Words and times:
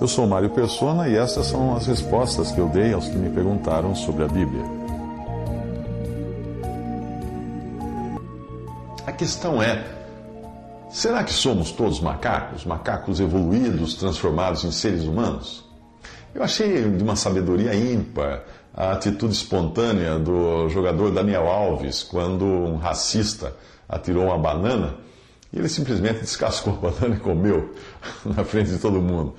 Eu 0.00 0.06
sou 0.06 0.28
Mário 0.28 0.48
Persona 0.50 1.08
e 1.08 1.16
essas 1.16 1.46
são 1.46 1.74
as 1.74 1.86
respostas 1.88 2.52
que 2.52 2.60
eu 2.60 2.68
dei 2.68 2.92
aos 2.92 3.08
que 3.08 3.16
me 3.16 3.28
perguntaram 3.30 3.96
sobre 3.96 4.22
a 4.22 4.28
Bíblia. 4.28 4.62
A 9.04 9.10
questão 9.10 9.60
é: 9.60 9.84
será 10.88 11.24
que 11.24 11.32
somos 11.32 11.72
todos 11.72 11.98
macacos? 12.00 12.64
Macacos 12.64 13.18
evoluídos, 13.18 13.94
transformados 13.94 14.62
em 14.62 14.70
seres 14.70 15.02
humanos? 15.02 15.64
Eu 16.32 16.44
achei 16.44 16.88
de 16.88 17.02
uma 17.02 17.16
sabedoria 17.16 17.74
ímpar 17.74 18.44
a 18.72 18.92
atitude 18.92 19.32
espontânea 19.32 20.16
do 20.16 20.68
jogador 20.68 21.10
Daniel 21.10 21.48
Alves 21.48 22.04
quando 22.04 22.44
um 22.44 22.76
racista 22.76 23.52
atirou 23.88 24.26
uma 24.26 24.38
banana 24.38 24.94
e 25.52 25.58
ele 25.58 25.68
simplesmente 25.68 26.20
descascou 26.20 26.74
a 26.74 26.90
banana 26.90 27.16
e 27.16 27.18
comeu 27.18 27.74
na 28.24 28.44
frente 28.44 28.70
de 28.70 28.78
todo 28.78 29.02
mundo. 29.02 29.34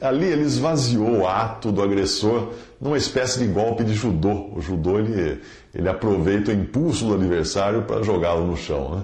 Ali 0.00 0.26
ele 0.26 0.42
esvaziou 0.42 1.20
o 1.20 1.26
ato 1.26 1.70
do 1.70 1.82
agressor 1.82 2.52
numa 2.80 2.96
espécie 2.96 3.38
de 3.38 3.46
golpe 3.46 3.84
de 3.84 3.94
judô. 3.94 4.50
O 4.54 4.60
judô 4.60 4.98
ele, 4.98 5.40
ele 5.74 5.88
aproveita 5.88 6.50
o 6.50 6.54
impulso 6.54 7.06
do 7.06 7.14
adversário 7.14 7.82
para 7.82 8.02
jogá-lo 8.02 8.46
no 8.46 8.56
chão. 8.56 8.96
Né? 8.96 9.02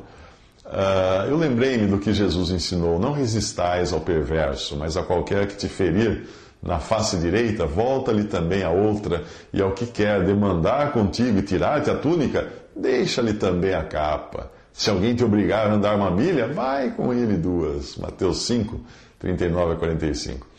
Uh, 0.67 1.31
eu 1.31 1.37
lembrei-me 1.37 1.87
do 1.87 1.99
que 1.99 2.13
Jesus 2.13 2.51
ensinou: 2.51 2.99
não 2.99 3.13
resistais 3.13 3.93
ao 3.93 4.01
perverso, 4.01 4.77
mas 4.77 4.97
a 4.97 5.03
qualquer 5.03 5.47
que 5.47 5.57
te 5.57 5.69
ferir 5.69 6.27
na 6.63 6.79
face 6.79 7.17
direita, 7.17 7.65
volta-lhe 7.65 8.25
também 8.25 8.63
a 8.63 8.71
outra, 8.71 9.25
e 9.53 9.63
ao 9.63 9.73
que 9.73 9.87
quer 9.87 10.23
demandar 10.25 10.93
contigo 10.93 11.39
e 11.39 11.43
tirar-te 11.43 11.91
a 11.91 11.95
túnica, 11.95 12.49
deixa-lhe 12.77 13.33
também 13.33 13.75
a 13.75 13.83
capa. 13.83 14.51
Se 14.73 14.91
alguém 14.91 15.15
te 15.15 15.25
obrigar 15.25 15.67
a 15.67 15.75
andar 15.75 15.97
uma 15.97 16.11
milha, 16.11 16.47
vai 16.47 16.91
com 16.91 17.13
ele 17.13 17.37
duas. 17.37 17.97
Mateus 17.97 18.47
5, 18.47 18.81
39 19.19 19.73
a 19.73 19.77
45. 19.77 20.50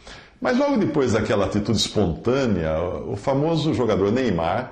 Mas 0.42 0.58
logo 0.58 0.76
depois 0.76 1.14
daquela 1.14 1.46
atitude 1.46 1.78
espontânea, 1.78 2.82
o 2.82 3.16
famoso 3.16 3.76
jogador 3.76 4.12
Neymar 4.12 4.72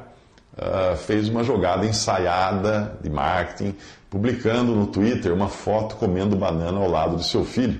uh, 0.57 0.97
fez 0.97 1.29
uma 1.29 1.43
jogada 1.43 1.85
ensaiada 1.85 2.97
de 2.99 3.07
marketing, 3.07 3.75
publicando 4.09 4.73
no 4.73 4.87
Twitter 4.87 5.31
uma 5.31 5.47
foto 5.47 5.95
comendo 5.95 6.35
banana 6.35 6.79
ao 6.79 6.89
lado 6.89 7.17
de 7.17 7.23
seu 7.23 7.45
filho 7.45 7.79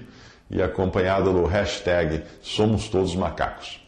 e 0.52 0.62
acompanhada 0.62 1.34
do 1.34 1.44
hashtag 1.46 2.22
Somos 2.44 2.88
Todos 2.90 3.16
Macacos. 3.16 3.84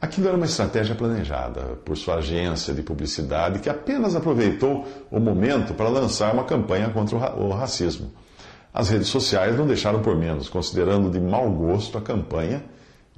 Aquilo 0.00 0.26
era 0.26 0.36
uma 0.36 0.46
estratégia 0.46 0.96
planejada 0.96 1.78
por 1.84 1.96
sua 1.96 2.16
agência 2.16 2.74
de 2.74 2.82
publicidade 2.82 3.60
que 3.60 3.70
apenas 3.70 4.16
aproveitou 4.16 4.88
o 5.08 5.20
momento 5.20 5.72
para 5.74 5.88
lançar 5.88 6.34
uma 6.34 6.42
campanha 6.42 6.90
contra 6.90 7.16
o 7.36 7.50
racismo. 7.50 8.10
As 8.74 8.88
redes 8.88 9.06
sociais 9.06 9.56
não 9.56 9.68
deixaram 9.68 10.00
por 10.00 10.16
menos, 10.16 10.48
considerando 10.48 11.10
de 11.10 11.20
mau 11.20 11.48
gosto 11.50 11.96
a 11.96 12.00
campanha 12.00 12.64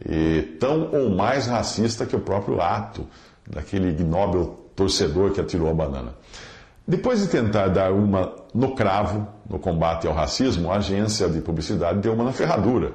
e 0.04 0.42
tão 0.58 0.90
ou 0.92 1.10
mais 1.10 1.46
racista 1.46 2.06
que 2.06 2.16
o 2.16 2.20
próprio 2.20 2.60
ato 2.60 3.06
daquele 3.48 3.90
ignóbil 3.90 4.58
torcedor 4.74 5.32
que 5.32 5.40
atirou 5.40 5.68
a 5.68 5.74
banana. 5.74 6.14
Depois 6.86 7.20
de 7.20 7.28
tentar 7.28 7.68
dar 7.68 7.92
uma 7.92 8.32
no 8.52 8.74
cravo 8.74 9.26
no 9.48 9.58
combate 9.58 10.06
ao 10.06 10.12
racismo, 10.12 10.70
a 10.70 10.76
agência 10.76 11.28
de 11.28 11.40
publicidade 11.40 12.00
deu 12.00 12.12
uma 12.12 12.24
na 12.24 12.32
ferradura, 12.32 12.92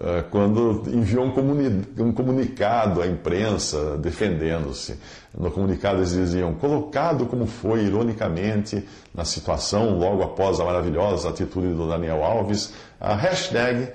eh, 0.00 0.24
quando 0.30 0.82
enviou 0.88 1.24
um, 1.24 1.30
comuni 1.30 1.86
um 1.98 2.12
comunicado 2.12 3.00
à 3.00 3.06
imprensa 3.06 3.96
defendendo-se. 3.98 4.98
No 5.36 5.50
comunicado 5.50 5.98
eles 5.98 6.12
diziam: 6.12 6.54
colocado 6.54 7.26
como 7.26 7.46
foi 7.46 7.84
ironicamente 7.84 8.86
na 9.14 9.24
situação 9.24 9.96
logo 9.96 10.22
após 10.22 10.58
a 10.58 10.64
maravilhosa 10.64 11.28
atitude 11.28 11.68
do 11.68 11.88
Daniel 11.88 12.24
Alves, 12.24 12.72
a 13.00 13.14
hashtag 13.14 13.88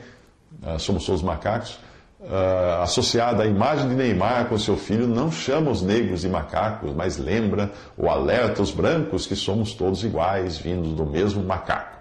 eh, 0.63 0.77
Somos 0.79 1.05
Todos 1.05 1.21
Macacos 1.21 1.77
uh, 2.25 2.81
associada 2.81 3.43
à 3.43 3.45
imagem 3.45 3.89
de 3.89 3.95
Neymar 3.95 4.47
com 4.47 4.57
seu 4.57 4.75
filho 4.75 5.07
não 5.07 5.31
chama 5.31 5.71
os 5.71 5.81
negros 5.81 6.21
de 6.21 6.29
macacos, 6.29 6.93
mas 6.93 7.17
lembra 7.17 7.71
ou 7.97 8.09
alerta 8.09 8.61
os 8.61 8.71
brancos 8.71 9.25
que 9.25 9.35
somos 9.35 9.73
todos 9.73 10.03
iguais, 10.03 10.57
vindos 10.57 10.93
do 10.93 11.05
mesmo 11.05 11.43
macaco. 11.43 11.97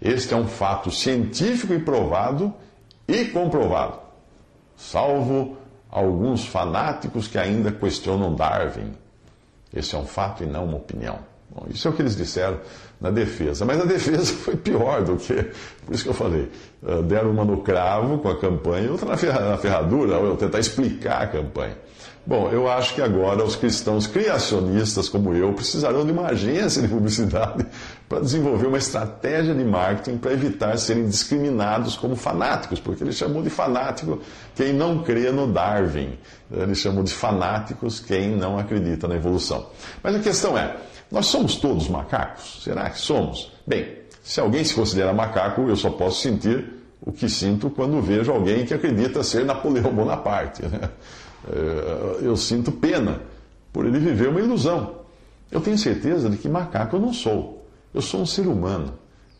Este 0.00 0.34
é 0.34 0.36
um 0.36 0.46
fato 0.46 0.90
científico 0.90 1.72
e 1.72 1.78
provado 1.78 2.52
e 3.08 3.26
comprovado, 3.26 3.98
salvo 4.76 5.56
alguns 5.90 6.44
fanáticos 6.46 7.28
que 7.28 7.38
ainda 7.38 7.70
questionam 7.70 8.34
Darwin. 8.34 8.92
Esse 9.72 9.94
é 9.94 9.98
um 9.98 10.06
fato 10.06 10.42
e 10.42 10.46
não 10.46 10.64
uma 10.64 10.76
opinião. 10.76 11.33
Bom, 11.54 11.66
isso 11.70 11.86
é 11.86 11.90
o 11.90 11.94
que 11.94 12.02
eles 12.02 12.16
disseram 12.16 12.58
na 13.00 13.10
defesa. 13.10 13.64
Mas 13.64 13.80
a 13.80 13.84
defesa 13.84 14.32
foi 14.34 14.56
pior 14.56 15.02
do 15.02 15.16
que. 15.16 15.34
Por 15.86 15.94
isso 15.94 16.02
que 16.02 16.10
eu 16.10 16.14
falei. 16.14 16.50
Uh, 16.82 17.02
deram 17.02 17.30
uma 17.30 17.44
no 17.44 17.58
cravo 17.62 18.18
com 18.18 18.28
a 18.28 18.38
campanha, 18.38 18.90
outra 18.90 19.08
na 19.08 19.56
ferradura, 19.56 20.18
ou 20.18 20.36
tentar 20.36 20.58
explicar 20.58 21.22
a 21.22 21.26
campanha. 21.28 21.76
Bom, 22.26 22.48
eu 22.50 22.66
acho 22.70 22.94
que 22.94 23.02
agora 23.02 23.44
os 23.44 23.54
cristãos 23.54 24.06
criacionistas 24.06 25.10
como 25.10 25.34
eu 25.34 25.52
precisarão 25.52 26.06
de 26.06 26.12
uma 26.12 26.28
agência 26.28 26.80
de 26.80 26.88
publicidade 26.88 27.66
para 28.08 28.20
desenvolver 28.20 28.66
uma 28.66 28.78
estratégia 28.78 29.54
de 29.54 29.62
marketing 29.62 30.16
para 30.16 30.32
evitar 30.32 30.78
serem 30.78 31.06
discriminados 31.06 31.96
como 31.96 32.16
fanáticos, 32.16 32.80
porque 32.80 33.04
ele 33.04 33.12
chamou 33.12 33.42
de 33.42 33.50
fanático 33.50 34.20
quem 34.54 34.72
não 34.72 35.02
crê 35.02 35.30
no 35.30 35.52
Darwin. 35.52 36.18
Ele 36.50 36.74
chamou 36.74 37.04
de 37.04 37.12
fanáticos 37.12 38.00
quem 38.00 38.34
não 38.34 38.58
acredita 38.58 39.06
na 39.06 39.16
evolução. 39.16 39.66
Mas 40.02 40.16
a 40.16 40.20
questão 40.20 40.56
é, 40.56 40.76
nós 41.14 41.26
somos 41.26 41.54
todos 41.54 41.88
macacos? 41.88 42.60
Será 42.64 42.90
que 42.90 42.98
somos? 42.98 43.52
Bem, 43.64 43.98
se 44.20 44.40
alguém 44.40 44.64
se 44.64 44.74
considera 44.74 45.12
macaco, 45.12 45.62
eu 45.68 45.76
só 45.76 45.88
posso 45.88 46.20
sentir 46.20 46.74
o 47.00 47.12
que 47.12 47.28
sinto 47.28 47.70
quando 47.70 48.02
vejo 48.02 48.32
alguém 48.32 48.66
que 48.66 48.74
acredita 48.74 49.22
ser 49.22 49.44
Napoleão 49.44 49.94
Bonaparte. 49.94 50.62
Né? 50.62 50.90
É, 51.52 52.18
eu 52.26 52.36
sinto 52.36 52.72
pena 52.72 53.20
por 53.72 53.86
ele 53.86 54.00
viver 54.00 54.28
uma 54.28 54.40
ilusão. 54.40 55.02
Eu 55.52 55.60
tenho 55.60 55.78
certeza 55.78 56.28
de 56.28 56.36
que 56.36 56.48
macaco 56.48 56.96
eu 56.96 57.00
não 57.00 57.12
sou. 57.12 57.64
Eu 57.94 58.02
sou 58.02 58.22
um 58.22 58.26
ser 58.26 58.48
humano, 58.48 58.94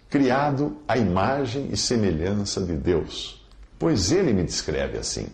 criado 0.09 0.77
à 0.87 0.97
imagem 0.97 1.71
e 1.73 1.77
semelhança 1.77 2.61
de 2.61 2.75
Deus. 2.75 3.45
Pois 3.81 4.13
ele 4.13 4.33
me 4.33 4.45
descreve 4.45 4.97
assim. 4.97 5.27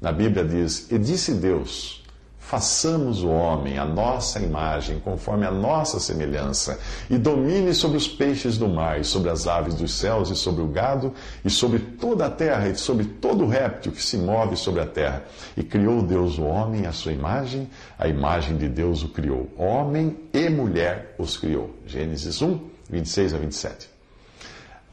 Na 0.00 0.10
Bíblia 0.10 0.44
diz: 0.44 0.90
E 0.90 0.98
disse 0.98 1.32
Deus: 1.32 2.02
Façamos 2.46 3.24
o 3.24 3.28
homem 3.28 3.76
a 3.76 3.84
nossa 3.84 4.38
imagem, 4.38 5.00
conforme 5.00 5.44
a 5.44 5.50
nossa 5.50 5.98
semelhança, 5.98 6.78
e 7.10 7.18
domine 7.18 7.74
sobre 7.74 7.96
os 7.96 8.06
peixes 8.06 8.56
do 8.56 8.68
mar, 8.68 9.00
e 9.00 9.04
sobre 9.04 9.30
as 9.30 9.48
aves 9.48 9.74
dos 9.74 9.92
céus, 9.92 10.30
e 10.30 10.36
sobre 10.36 10.62
o 10.62 10.68
gado, 10.68 11.12
e 11.44 11.50
sobre 11.50 11.80
toda 11.80 12.26
a 12.26 12.30
terra, 12.30 12.68
e 12.68 12.76
sobre 12.76 13.04
todo 13.04 13.42
o 13.42 13.48
réptil 13.48 13.90
que 13.90 14.00
se 14.00 14.16
move 14.16 14.56
sobre 14.56 14.80
a 14.80 14.86
terra. 14.86 15.24
E 15.56 15.64
criou 15.64 16.00
Deus 16.00 16.38
o 16.38 16.44
homem 16.44 16.86
à 16.86 16.92
sua 16.92 17.10
imagem, 17.10 17.68
a 17.98 18.06
imagem 18.06 18.56
de 18.56 18.68
Deus 18.68 19.02
o 19.02 19.08
criou. 19.08 19.50
Homem 19.58 20.16
e 20.32 20.48
mulher 20.48 21.16
os 21.18 21.36
criou. 21.36 21.74
Gênesis 21.84 22.40
1, 22.40 22.60
26 22.88 23.34
a 23.34 23.38
27. 23.38 23.90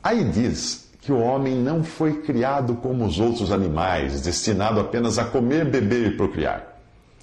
Aí 0.01 0.23
diz 0.23 0.89
que 1.01 1.11
o 1.11 1.19
homem 1.19 1.53
não 1.53 1.83
foi 1.83 2.23
criado 2.23 2.73
como 2.77 3.05
os 3.05 3.19
outros 3.19 3.51
animais, 3.51 4.21
destinado 4.21 4.79
apenas 4.79 5.19
a 5.19 5.25
comer, 5.25 5.65
beber 5.65 6.07
e 6.07 6.17
procriar 6.17 6.72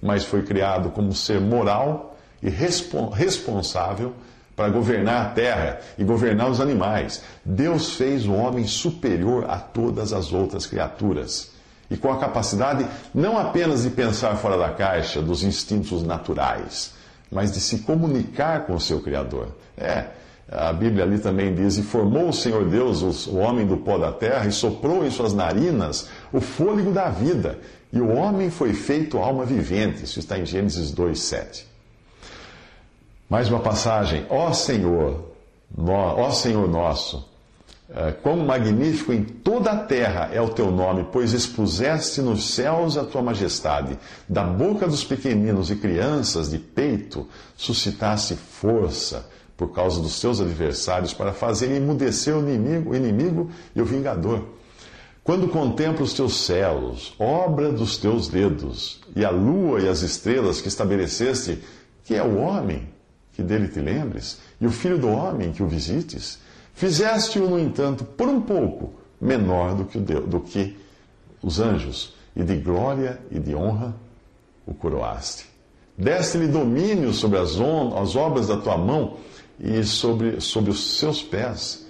mas 0.01 0.25
foi 0.25 0.43
criado 0.43 0.91
como 0.91 1.13
ser 1.13 1.41
moral 1.41 2.17
e 2.43 2.49
responsável 2.49 4.15
para 4.57 4.69
governar 4.69 5.27
a 5.27 5.29
terra 5.31 5.81
e 5.97 6.05
governar 6.05 6.51
os 6.51 6.61
animais. 6.61 7.23
Deus 7.45 7.95
fez 7.95 8.27
o 8.27 8.33
homem 8.33 8.67
superior 8.67 9.47
a 9.49 9.59
todas 9.59 10.13
as 10.13 10.33
outras 10.33 10.67
criaturas 10.67 11.51
e 11.91 11.97
com 11.97 12.11
a 12.13 12.19
capacidade 12.19 12.87
não 13.13 13.37
apenas 13.37 13.83
de 13.83 13.91
pensar 13.91 14.37
fora 14.37 14.57
da 14.57 14.71
caixa 14.71 15.21
dos 15.21 15.43
instintos 15.43 16.03
naturais, 16.03 16.93
mas 17.31 17.51
de 17.51 17.61
se 17.61 17.81
comunicar 17.81 18.67
com 18.67 18.75
o 18.75 18.81
seu 18.81 19.01
Criador. 19.01 19.49
É, 19.77 20.05
a 20.49 20.73
Bíblia 20.73 21.05
ali 21.05 21.19
também 21.19 21.53
diz: 21.55 21.79
E 21.79 21.83
formou 21.83 22.29
o 22.29 22.33
Senhor 22.33 22.69
Deus 22.69 23.27
o 23.27 23.37
homem 23.37 23.67
do 23.67 23.77
pó 23.77 23.99
da 23.99 24.13
terra 24.13 24.47
e 24.47 24.53
soprou 24.53 25.05
em 25.05 25.11
suas 25.11 25.35
narinas 25.35 26.09
o 26.33 26.41
fôlego 26.41 26.93
da 26.93 27.09
vida, 27.09 27.59
e 27.93 28.01
o 28.01 28.09
homem 28.09 28.51
foi 28.51 28.73
feito 28.73 29.19
alma 29.19 29.45
vivente. 29.45 30.05
Isso 30.05 30.19
está 30.19 30.39
em 30.39 30.47
Gênesis 30.47 30.91
2, 30.91 31.19
7. 31.19 31.67
Mais 33.29 33.49
uma 33.49 33.61
passagem. 33.61 34.27
Ó 34.29 34.53
Senhor, 34.53 35.33
ó 35.77 36.31
Senhor 36.31 36.69
nosso, 36.69 37.29
Uh, 37.91 38.15
quão 38.23 38.37
magnífico 38.37 39.13
em 39.13 39.25
toda 39.25 39.73
a 39.73 39.77
terra 39.77 40.31
é 40.33 40.41
o 40.41 40.51
teu 40.51 40.71
nome, 40.71 41.09
pois 41.11 41.33
expuseste 41.33 42.21
nos 42.21 42.55
céus 42.55 42.97
a 42.97 43.03
tua 43.03 43.21
majestade. 43.21 43.99
Da 44.29 44.45
boca 44.45 44.87
dos 44.87 45.03
pequeninos 45.03 45.73
e 45.73 45.75
crianças 45.75 46.49
de 46.49 46.57
peito 46.57 47.27
suscitaste 47.57 48.37
força 48.37 49.29
por 49.57 49.73
causa 49.73 50.01
dos 50.01 50.21
teus 50.21 50.41
adversários 50.41 51.13
para 51.13 51.33
fazer 51.33 51.75
emudecer 51.75 52.37
o 52.37 52.49
inimigo, 52.49 52.93
o 52.93 52.95
inimigo 52.95 53.51
e 53.75 53.83
o 53.83 53.85
vingador. 53.85 54.45
Quando 55.23 55.49
contemplo 55.49 56.03
os 56.03 56.15
teus 56.15 56.47
céus, 56.47 57.15
obra 57.19 57.71
dos 57.71 57.99
teus 57.99 58.29
dedos, 58.29 59.01
e 59.15 59.23
a 59.25 59.31
lua 59.31 59.81
e 59.81 59.89
as 59.89 60.01
estrelas 60.01 60.63
que 60.63 60.69
estabeleceste, 60.69 61.63
que 62.05 62.15
é 62.15 62.23
o 62.23 62.39
homem, 62.39 62.89
que 63.35 63.43
dele 63.43 63.69
te 63.69 63.81
lembres, 63.81 64.41
e 64.59 64.67
o 64.67 64.71
filho 64.71 64.99
do 64.99 65.09
homem, 65.09 65.53
que 65.53 65.63
o 65.63 65.69
visites, 65.69 66.39
fizeste-o, 66.73 67.49
no 67.49 67.59
entanto, 67.59 68.03
por 68.03 68.29
um 68.29 68.41
pouco 68.41 68.95
menor 69.21 69.75
do 69.75 69.85
que, 69.85 69.99
do 69.99 70.41
que 70.41 70.77
os 71.43 71.61
anjos, 71.61 72.15
e 72.35 72.43
de 72.43 72.57
glória 72.57 73.21
e 73.31 73.39
de 73.39 73.55
honra 73.55 73.95
o 74.67 74.73
coroaste. 74.73 75.47
Deste-lhe 75.99 76.47
domínio 76.47 77.13
sobre 77.13 77.39
as, 77.39 77.57
as 78.01 78.17
obras 78.17 78.47
da 78.47 78.57
tua 78.57 78.79
mão 78.79 79.19
e 79.59 79.85
sobre, 79.85 80.41
sobre 80.41 80.71
os 80.71 80.99
seus 80.99 81.23
pés, 81.23 81.87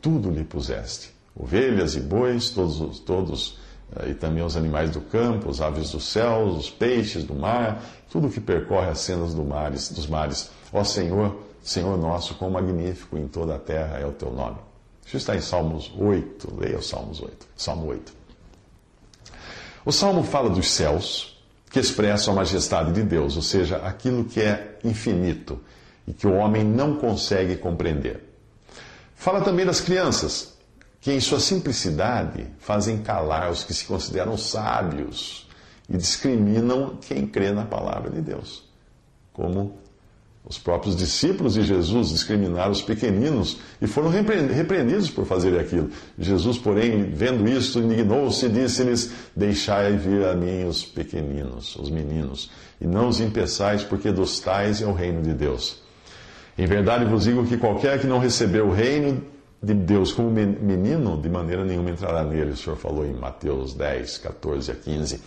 tudo 0.00 0.30
lhe 0.30 0.44
puseste 0.44 1.17
ovelhas 1.38 1.94
e 1.94 2.00
bois, 2.00 2.50
todos, 2.50 2.98
todos 3.00 3.58
eh, 3.96 4.10
e 4.10 4.14
também 4.14 4.42
os 4.42 4.56
animais 4.56 4.90
do 4.90 5.00
campo, 5.00 5.48
as 5.48 5.60
aves 5.60 5.92
dos 5.92 6.08
céus, 6.08 6.56
os 6.56 6.70
peixes 6.70 7.24
do 7.24 7.34
mar, 7.34 7.82
tudo 8.10 8.28
que 8.28 8.40
percorre 8.40 8.88
as 8.88 8.98
cenas 8.98 9.32
do 9.32 9.44
mares, 9.44 9.90
dos 9.90 10.06
mares. 10.06 10.50
Ó 10.72 10.82
Senhor, 10.82 11.38
Senhor 11.62 11.96
nosso, 11.96 12.34
quão 12.34 12.50
magnífico 12.50 13.16
em 13.16 13.28
toda 13.28 13.54
a 13.54 13.58
terra 13.58 13.98
é 13.98 14.06
o 14.06 14.12
teu 14.12 14.32
nome. 14.32 14.56
Isso 15.06 15.16
está 15.16 15.36
em 15.36 15.40
Salmos 15.40 15.92
8, 15.96 16.54
leia 16.58 16.78
o 16.78 16.82
Salmos 16.82 17.22
8, 17.22 17.46
Salmo 17.56 17.86
8. 17.86 18.12
O 19.84 19.92
Salmo 19.92 20.22
fala 20.22 20.50
dos 20.50 20.68
céus, 20.70 21.40
que 21.70 21.78
expressam 21.78 22.34
a 22.34 22.36
majestade 22.36 22.92
de 22.92 23.02
Deus, 23.02 23.36
ou 23.36 23.42
seja, 23.42 23.76
aquilo 23.78 24.24
que 24.24 24.40
é 24.40 24.78
infinito 24.84 25.60
e 26.06 26.12
que 26.12 26.26
o 26.26 26.34
homem 26.34 26.64
não 26.64 26.96
consegue 26.96 27.56
compreender. 27.56 28.22
Fala 29.14 29.40
também 29.40 29.64
das 29.64 29.80
crianças, 29.80 30.57
que 31.00 31.12
em 31.12 31.20
sua 31.20 31.40
simplicidade 31.40 32.46
fazem 32.58 32.98
calar 32.98 33.50
os 33.50 33.62
que 33.62 33.72
se 33.72 33.84
consideram 33.84 34.36
sábios 34.36 35.48
e 35.88 35.96
discriminam 35.96 36.98
quem 37.00 37.26
crê 37.26 37.52
na 37.52 37.64
palavra 37.64 38.10
de 38.10 38.20
Deus. 38.20 38.64
Como 39.32 39.78
os 40.48 40.58
próprios 40.58 40.96
discípulos 40.96 41.54
de 41.54 41.62
Jesus 41.62 42.08
discriminaram 42.08 42.72
os 42.72 42.80
pequeninos 42.80 43.58
e 43.80 43.86
foram 43.86 44.08
repreendidos 44.08 45.10
por 45.10 45.26
fazer 45.26 45.58
aquilo. 45.58 45.90
Jesus, 46.18 46.58
porém, 46.58 47.10
vendo 47.12 47.46
isto, 47.48 47.78
indignou-se 47.78 48.46
e 48.46 48.48
disse-lhes: 48.48 49.12
Deixai 49.36 49.96
vir 49.96 50.24
a 50.24 50.34
mim 50.34 50.64
os 50.64 50.82
pequeninos, 50.82 51.76
os 51.76 51.90
meninos, 51.90 52.50
e 52.80 52.86
não 52.86 53.08
os 53.08 53.20
impeçais, 53.20 53.84
porque 53.84 54.10
dos 54.10 54.40
tais 54.40 54.80
é 54.80 54.86
o 54.86 54.92
reino 54.92 55.22
de 55.22 55.34
Deus. 55.34 55.82
Em 56.56 56.66
verdade 56.66 57.04
vos 57.04 57.24
digo 57.24 57.46
que 57.46 57.56
qualquer 57.56 58.00
que 58.00 58.06
não 58.06 58.18
receber 58.18 58.62
o 58.62 58.72
reino 58.72 59.22
de 59.62 59.74
Deus 59.74 60.12
como 60.12 60.30
menino, 60.30 61.20
de 61.20 61.28
maneira 61.28 61.64
nenhuma 61.64 61.90
entrará 61.90 62.22
nele. 62.22 62.52
O 62.52 62.56
Senhor 62.56 62.76
falou 62.76 63.04
em 63.04 63.12
Mateus 63.12 63.74
10, 63.74 64.18
14 64.18 64.70
a 64.70 64.74
15. 64.74 65.20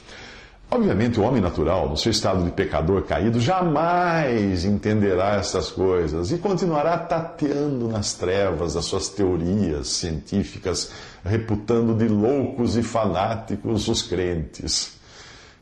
Obviamente, 0.74 1.19
o 1.19 1.24
homem 1.24 1.42
natural, 1.42 1.89
no 1.89 1.98
seu 1.98 2.12
estado 2.12 2.45
de 2.45 2.51
pecador 2.51 3.04
caído, 3.04 3.42
jamais 3.42 4.63
entenderá 4.63 5.36
essas 5.36 5.69
coisas 5.69 6.31
e 6.31 6.38
continuará 6.38 6.98
tateando 6.98 7.89
nas 7.89 8.13
trevas 8.13 8.75
das 8.75 8.86
suas 8.86 9.10
teorias 9.10 9.89
científicas, 9.89 10.92
reputando 11.25 11.94
de 11.94 12.07
loucos 12.07 12.77
e 12.77 12.84
fanáticos 12.84 13.89
os 13.89 14.01
crentes. 14.01 15.00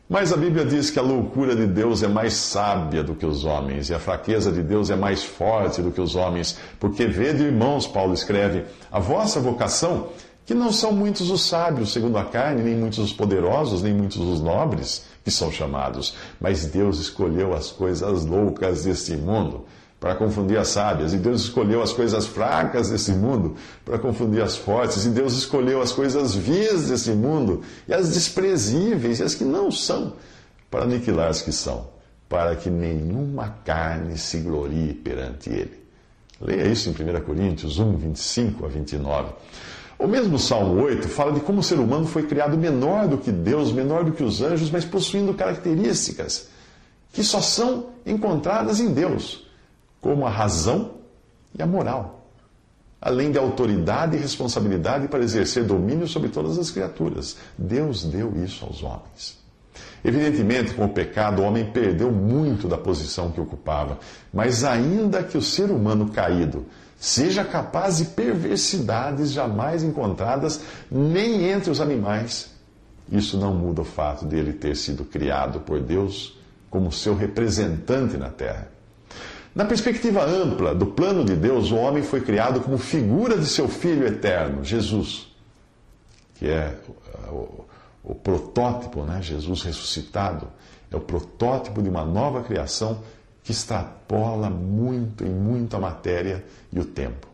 Mas 0.10 0.34
a 0.34 0.38
Bíblia 0.38 0.66
diz 0.66 0.90
que 0.90 0.98
a 0.98 1.04
loucura 1.04 1.56
de 1.56 1.68
Deus 1.68 2.02
é 2.02 2.08
mais 2.08 2.34
sábia 2.34 3.04
do 3.04 3.14
que 3.14 3.28
os 3.28 3.46
homens, 3.46 3.92
e 3.92 3.94
a 3.94 4.00
fraqueza 4.00 4.52
de 4.52 4.64
Deus 4.64 4.90
é 4.90 4.96
mais 4.96 5.24
forte 5.24 5.84
do 5.84 5.92
que 5.92 6.02
os 6.02 6.16
homens. 6.16 6.58
Porque 6.80 7.06
vede, 7.06 7.44
irmãos, 7.44 7.86
Paulo 7.86 8.12
escreve, 8.12 8.66
a 8.92 9.00
vossa 9.00 9.40
vocação, 9.40 10.08
que 10.48 10.56
não 10.56 10.74
são 10.74 10.92
muitos 10.92 11.30
os 11.30 11.48
sábios 11.48 11.94
segundo 11.94 12.18
a 12.18 12.26
carne, 12.26 12.64
nem 12.64 12.76
muitos 12.76 12.98
os 12.98 13.14
poderosos, 13.14 13.84
nem 13.84 13.94
muitos 13.94 14.18
os 14.18 14.42
nobres 14.42 15.06
que 15.24 15.30
são 15.30 15.52
chamados, 15.52 16.16
mas 16.42 16.66
Deus 16.66 17.00
escolheu 17.00 17.54
as 17.54 17.72
coisas 17.72 18.26
loucas 18.26 18.86
deste 18.86 19.16
mundo 19.16 19.66
para 20.00 20.16
confundir 20.16 20.58
as 20.58 20.70
sábias. 20.70 21.14
E 21.14 21.18
Deus 21.18 21.42
escolheu 21.42 21.82
as 21.82 21.92
coisas 21.92 22.26
fracas 22.26 22.90
desse 22.90 23.12
mundo 23.12 23.56
para 23.84 24.00
confundir 24.00 24.42
as 24.42 24.56
fortes. 24.56 25.06
E 25.06 25.10
Deus 25.10 25.34
escolheu 25.34 25.82
as 25.82 25.92
coisas 25.92 26.34
vias 26.34 26.88
desse 26.88 27.12
mundo 27.12 27.62
e 27.88 27.94
as 27.94 28.14
desprezíveis 28.14 29.20
e 29.20 29.24
as 29.24 29.36
que 29.36 29.44
não 29.44 29.70
são 29.70 30.14
para 30.72 30.84
aniquilar 30.84 31.30
as 31.30 31.42
que 31.42 31.52
são, 31.52 31.88
para 32.30 32.56
que 32.56 32.70
nenhuma 32.70 33.58
carne 33.66 34.18
se 34.18 34.38
glorie 34.40 34.94
perante 34.94 35.50
Ele. 35.50 35.80
Leia 36.40 36.68
isso 36.68 36.90
em 36.90 36.94
1 36.94 37.22
Coríntios 37.22 37.80
1, 37.80 37.98
25 37.98 38.66
a 38.66 38.70
29. 38.70 39.34
O 39.98 40.08
mesmo 40.08 40.40
Salmo 40.40 40.82
8 40.82 41.10
fala 41.10 41.34
de 41.34 41.42
como 41.42 41.60
o 41.60 41.64
ser 41.64 41.78
humano 41.78 42.06
foi 42.06 42.24
criado 42.24 42.58
menor 42.58 43.08
do 43.08 43.18
que 43.18 43.32
Deus, 43.32 43.74
menor 43.74 44.06
do 44.06 44.14
que 44.14 44.24
os 44.24 44.42
anjos, 44.42 44.72
mas 44.72 44.86
possuindo 44.86 45.34
características 45.34 46.48
que 47.12 47.24
só 47.24 47.42
são 47.42 47.88
encontradas 48.06 48.80
em 48.80 48.94
Deus 48.94 49.49
como 50.02 50.26
a 50.26 50.30
razão 50.30 50.92
e 51.58 51.62
a 51.62 51.66
moral, 51.66 52.26
além 53.02 53.32
de 53.32 53.38
autoridade 53.38 54.16
e 54.16 54.20
responsabilidade 54.20 55.08
para 55.08 55.24
exercer 55.24 55.64
domínio 55.64 56.08
sobre 56.08 56.30
todas 56.30 56.58
as 56.58 56.72
criaturas. 56.72 57.38
Deus 57.58 58.04
deu 58.04 58.34
isso 58.44 58.66
aos 58.66 58.84
homens. 58.84 59.38
Evidentemente, 60.04 60.74
com 60.74 60.86
o 60.86 60.90
pecado, 60.90 61.42
o 61.42 61.46
homem 61.46 61.66
perdeu 61.72 62.12
muito 62.12 62.68
da 62.68 62.78
posição 62.78 63.32
que 63.32 63.42
ocupava, 63.42 64.00
mas 64.34 64.64
ainda 64.64 65.24
que 65.24 65.38
o 65.38 65.42
ser 65.42 65.72
humano 65.72 66.10
caído 66.10 66.66
seja 66.98 67.44
capaz 67.44 67.98
de 67.98 68.06
perversidades 68.06 69.32
jamais 69.32 69.84
encontradas 69.84 70.62
nem 70.92 71.50
entre 71.50 71.70
os 71.70 71.80
animais, 71.80 72.50
isso 73.12 73.38
não 73.38 73.54
muda 73.54 73.82
o 73.82 73.86
fato 73.86 74.26
de 74.26 74.36
ele 74.36 74.54
ter 74.54 74.76
sido 74.76 75.04
criado 75.04 75.62
por 75.62 75.80
Deus 75.82 76.38
como 76.70 76.92
seu 76.92 77.16
representante 77.16 78.18
na 78.18 78.30
terra. 78.30 78.68
Na 79.60 79.66
perspectiva 79.66 80.24
ampla 80.24 80.74
do 80.74 80.86
plano 80.86 81.26
de 81.26 81.36
Deus, 81.36 81.70
o 81.70 81.76
homem 81.76 82.02
foi 82.02 82.22
criado 82.22 82.62
como 82.62 82.78
figura 82.78 83.38
de 83.38 83.46
seu 83.46 83.68
Filho 83.68 84.08
eterno, 84.08 84.64
Jesus, 84.64 85.28
que 86.36 86.48
é 86.48 86.78
o, 87.28 87.66
o 88.02 88.16
protótipo, 88.16 89.04
né? 89.04 89.22
Jesus 89.22 89.64
ressuscitado, 89.64 90.48
é 90.90 90.96
o 90.96 91.02
protótipo 91.02 91.82
de 91.82 91.90
uma 91.90 92.06
nova 92.06 92.42
criação 92.42 93.04
que 93.44 93.52
extrapola 93.52 94.50
muito 94.50 95.26
em 95.26 95.30
muito 95.30 95.76
a 95.76 95.80
matéria 95.82 96.46
e 96.72 96.80
o 96.80 96.86
tempo. 96.86 97.28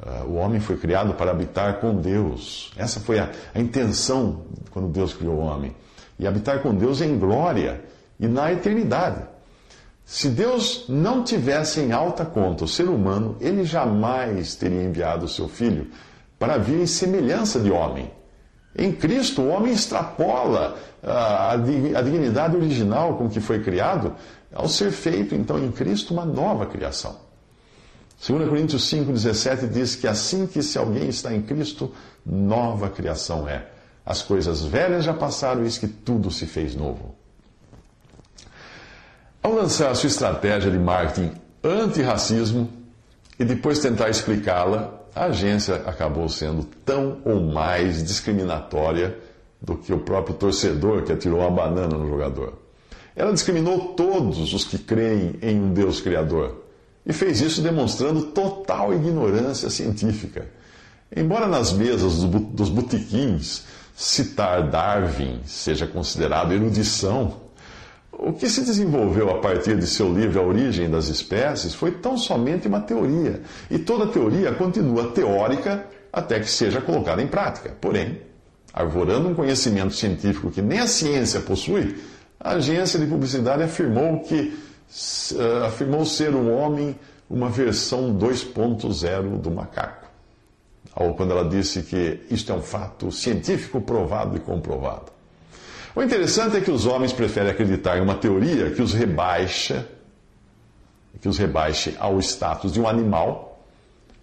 Uh, 0.00 0.30
o 0.30 0.34
homem 0.34 0.58
foi 0.58 0.76
criado 0.76 1.14
para 1.14 1.30
habitar 1.30 1.78
com 1.78 1.94
Deus. 1.94 2.72
Essa 2.76 2.98
foi 2.98 3.20
a, 3.20 3.30
a 3.54 3.60
intenção 3.60 4.42
quando 4.72 4.88
Deus 4.88 5.14
criou 5.14 5.36
o 5.36 5.44
homem. 5.44 5.72
E 6.18 6.26
habitar 6.26 6.58
com 6.62 6.74
Deus 6.74 7.00
em 7.00 7.16
glória 7.16 7.80
e 8.18 8.26
na 8.26 8.52
eternidade. 8.52 9.33
Se 10.04 10.28
Deus 10.28 10.84
não 10.88 11.24
tivesse 11.24 11.80
em 11.80 11.92
alta 11.92 12.24
conta 12.24 12.64
o 12.64 12.68
ser 12.68 12.88
humano, 12.88 13.36
ele 13.40 13.64
jamais 13.64 14.54
teria 14.54 14.82
enviado 14.82 15.24
o 15.24 15.28
seu 15.28 15.48
filho 15.48 15.90
para 16.38 16.58
vir 16.58 16.80
em 16.80 16.86
semelhança 16.86 17.58
de 17.58 17.70
homem. 17.70 18.10
Em 18.76 18.92
Cristo, 18.92 19.42
o 19.42 19.48
homem 19.48 19.72
extrapola 19.72 20.76
ah, 21.02 21.52
a 21.52 22.02
dignidade 22.02 22.56
original 22.56 23.16
com 23.16 23.28
que 23.28 23.40
foi 23.40 23.62
criado, 23.62 24.14
ao 24.52 24.68
ser 24.68 24.90
feito, 24.90 25.34
então, 25.34 25.58
em 25.58 25.70
Cristo, 25.70 26.12
uma 26.12 26.24
nova 26.24 26.66
criação. 26.66 27.16
2 28.26 28.48
Coríntios 28.48 28.90
5,17 28.90 29.68
diz 29.68 29.96
que 29.96 30.06
assim 30.06 30.46
que 30.46 30.62
se 30.62 30.78
alguém 30.78 31.08
está 31.08 31.34
em 31.34 31.42
Cristo, 31.42 31.92
nova 32.24 32.88
criação 32.88 33.48
é. 33.48 33.68
As 34.04 34.22
coisas 34.22 34.62
velhas 34.62 35.04
já 35.04 35.14
passaram, 35.14 35.62
eis 35.62 35.78
que 35.78 35.88
tudo 35.88 36.30
se 36.30 36.46
fez 36.46 36.74
novo. 36.74 37.14
Ao 39.44 39.52
lançar 39.52 39.90
a 39.90 39.94
sua 39.94 40.06
estratégia 40.06 40.70
de 40.70 40.78
marketing 40.78 41.32
anti-racismo 41.62 42.66
e 43.38 43.44
depois 43.44 43.78
tentar 43.78 44.08
explicá-la, 44.08 45.02
a 45.14 45.26
agência 45.26 45.82
acabou 45.84 46.30
sendo 46.30 46.64
tão 46.82 47.18
ou 47.26 47.42
mais 47.42 48.02
discriminatória 48.02 49.18
do 49.60 49.76
que 49.76 49.92
o 49.92 49.98
próprio 49.98 50.34
torcedor 50.34 51.02
que 51.02 51.12
atirou 51.12 51.40
uma 51.40 51.50
banana 51.50 51.94
no 51.98 52.08
jogador. 52.08 52.54
Ela 53.14 53.34
discriminou 53.34 53.92
todos 53.92 54.50
os 54.54 54.64
que 54.64 54.78
creem 54.78 55.34
em 55.42 55.60
um 55.60 55.74
Deus 55.74 56.00
Criador 56.00 56.64
e 57.04 57.12
fez 57.12 57.42
isso 57.42 57.60
demonstrando 57.60 58.22
total 58.28 58.94
ignorância 58.94 59.68
científica. 59.68 60.46
Embora 61.14 61.46
nas 61.46 61.70
mesas 61.70 62.24
dos 62.24 62.70
botequins 62.70 63.64
citar 63.94 64.70
Darwin 64.70 65.40
seja 65.44 65.86
considerado 65.86 66.54
erudição, 66.54 67.43
o 68.18 68.32
que 68.32 68.48
se 68.48 68.62
desenvolveu 68.62 69.30
a 69.30 69.38
partir 69.38 69.76
de 69.76 69.86
seu 69.86 70.12
livro 70.12 70.40
A 70.40 70.42
Origem 70.42 70.90
das 70.90 71.08
Espécies 71.08 71.74
foi 71.74 71.92
tão 71.92 72.16
somente 72.16 72.68
uma 72.68 72.80
teoria. 72.80 73.42
E 73.70 73.78
toda 73.78 74.06
teoria 74.06 74.52
continua 74.52 75.10
teórica 75.10 75.86
até 76.12 76.38
que 76.40 76.50
seja 76.50 76.80
colocada 76.80 77.20
em 77.20 77.26
prática. 77.26 77.76
Porém, 77.80 78.20
arvorando 78.72 79.28
um 79.28 79.34
conhecimento 79.34 79.94
científico 79.94 80.50
que 80.50 80.62
nem 80.62 80.78
a 80.80 80.86
ciência 80.86 81.40
possui, 81.40 81.96
a 82.38 82.52
agência 82.52 82.98
de 82.98 83.06
publicidade 83.06 83.62
afirmou 83.62 84.20
que 84.20 84.56
uh, 85.32 85.64
afirmou 85.64 86.04
ser 86.04 86.34
o 86.34 86.50
homem 86.50 86.96
uma 87.28 87.48
versão 87.48 88.14
2.0 88.16 89.38
do 89.40 89.50
macaco. 89.50 90.08
Ou 90.94 91.14
quando 91.14 91.32
ela 91.32 91.48
disse 91.48 91.82
que 91.82 92.20
isto 92.30 92.52
é 92.52 92.54
um 92.54 92.62
fato 92.62 93.10
científico 93.10 93.80
provado 93.80 94.36
e 94.36 94.40
comprovado. 94.40 95.12
O 95.94 96.02
interessante 96.02 96.56
é 96.56 96.60
que 96.60 96.72
os 96.72 96.86
homens 96.86 97.12
preferem 97.12 97.50
acreditar 97.50 97.96
em 97.96 98.00
uma 98.00 98.16
teoria 98.16 98.70
que 98.70 98.82
os 98.82 98.92
rebaixa, 98.92 99.86
que 101.20 101.28
os 101.28 101.38
rebaixe 101.38 101.94
ao 102.00 102.18
status 102.18 102.72
de 102.72 102.80
um 102.80 102.88
animal, 102.88 103.64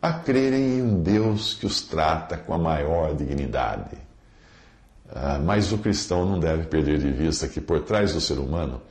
a 0.01 0.11
crerem 0.11 0.79
em 0.79 0.81
um 0.81 1.01
Deus 1.01 1.53
que 1.53 1.65
os 1.65 1.81
trata 1.81 2.35
com 2.35 2.53
a 2.53 2.57
maior 2.57 3.15
dignidade. 3.15 3.95
Ah, 5.09 5.39
mas 5.41 5.71
o 5.71 5.77
cristão 5.77 6.25
não 6.25 6.39
deve 6.39 6.65
perder 6.65 6.97
de 6.97 7.11
vista 7.11 7.47
que 7.47 7.61
por 7.61 7.81
trás 7.81 8.13
do 8.13 8.19
ser 8.19 8.37
humano 8.37 8.81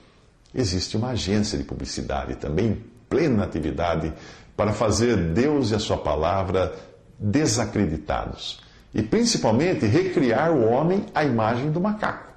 existe 0.55 0.97
uma 0.97 1.11
agência 1.11 1.59
de 1.59 1.65
publicidade 1.65 2.37
também 2.37 2.83
plena 3.09 3.45
atividade 3.45 4.13
para 4.57 4.73
fazer 4.73 5.17
Deus 5.17 5.71
e 5.71 5.75
a 5.75 5.79
sua 5.79 5.99
palavra 5.99 6.75
desacreditados 7.19 8.61
e 8.95 9.03
principalmente 9.03 9.85
recriar 9.87 10.53
o 10.53 10.65
homem 10.65 11.07
à 11.15 11.25
imagem 11.25 11.71
do 11.71 11.81
macaco. 11.81 12.30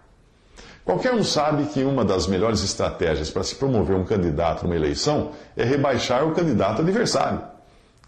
Qualquer 0.86 1.14
um 1.14 1.24
sabe 1.24 1.66
que 1.68 1.84
uma 1.84 2.04
das 2.04 2.28
melhores 2.28 2.62
estratégias 2.62 3.30
para 3.30 3.44
se 3.44 3.56
promover 3.56 3.96
um 3.96 4.04
candidato 4.04 4.64
numa 4.64 4.76
eleição 4.76 5.32
é 5.56 5.64
rebaixar 5.64 6.28
o 6.28 6.34
candidato 6.34 6.82
adversário. 6.82 7.42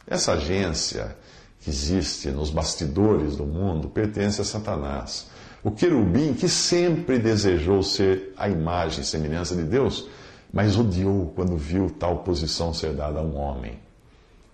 Essa 0.05 0.33
agência 0.33 1.15
que 1.61 1.69
existe 1.69 2.29
nos 2.29 2.49
bastidores 2.49 3.37
do 3.37 3.45
mundo 3.45 3.87
pertence 3.87 4.41
a 4.41 4.43
Satanás. 4.43 5.27
O 5.63 5.71
querubim 5.71 6.33
que 6.33 6.49
sempre 6.49 7.17
desejou 7.17 7.81
ser 7.81 8.33
a 8.37 8.49
imagem 8.49 9.01
e 9.01 9.05
semelhança 9.05 9.55
de 9.55 9.63
Deus, 9.63 10.07
mas 10.53 10.77
odiou 10.77 11.31
quando 11.35 11.57
viu 11.57 11.89
tal 11.89 12.19
posição 12.19 12.73
ser 12.73 12.93
dada 12.93 13.19
a 13.19 13.23
um 13.23 13.35
homem. 13.37 13.84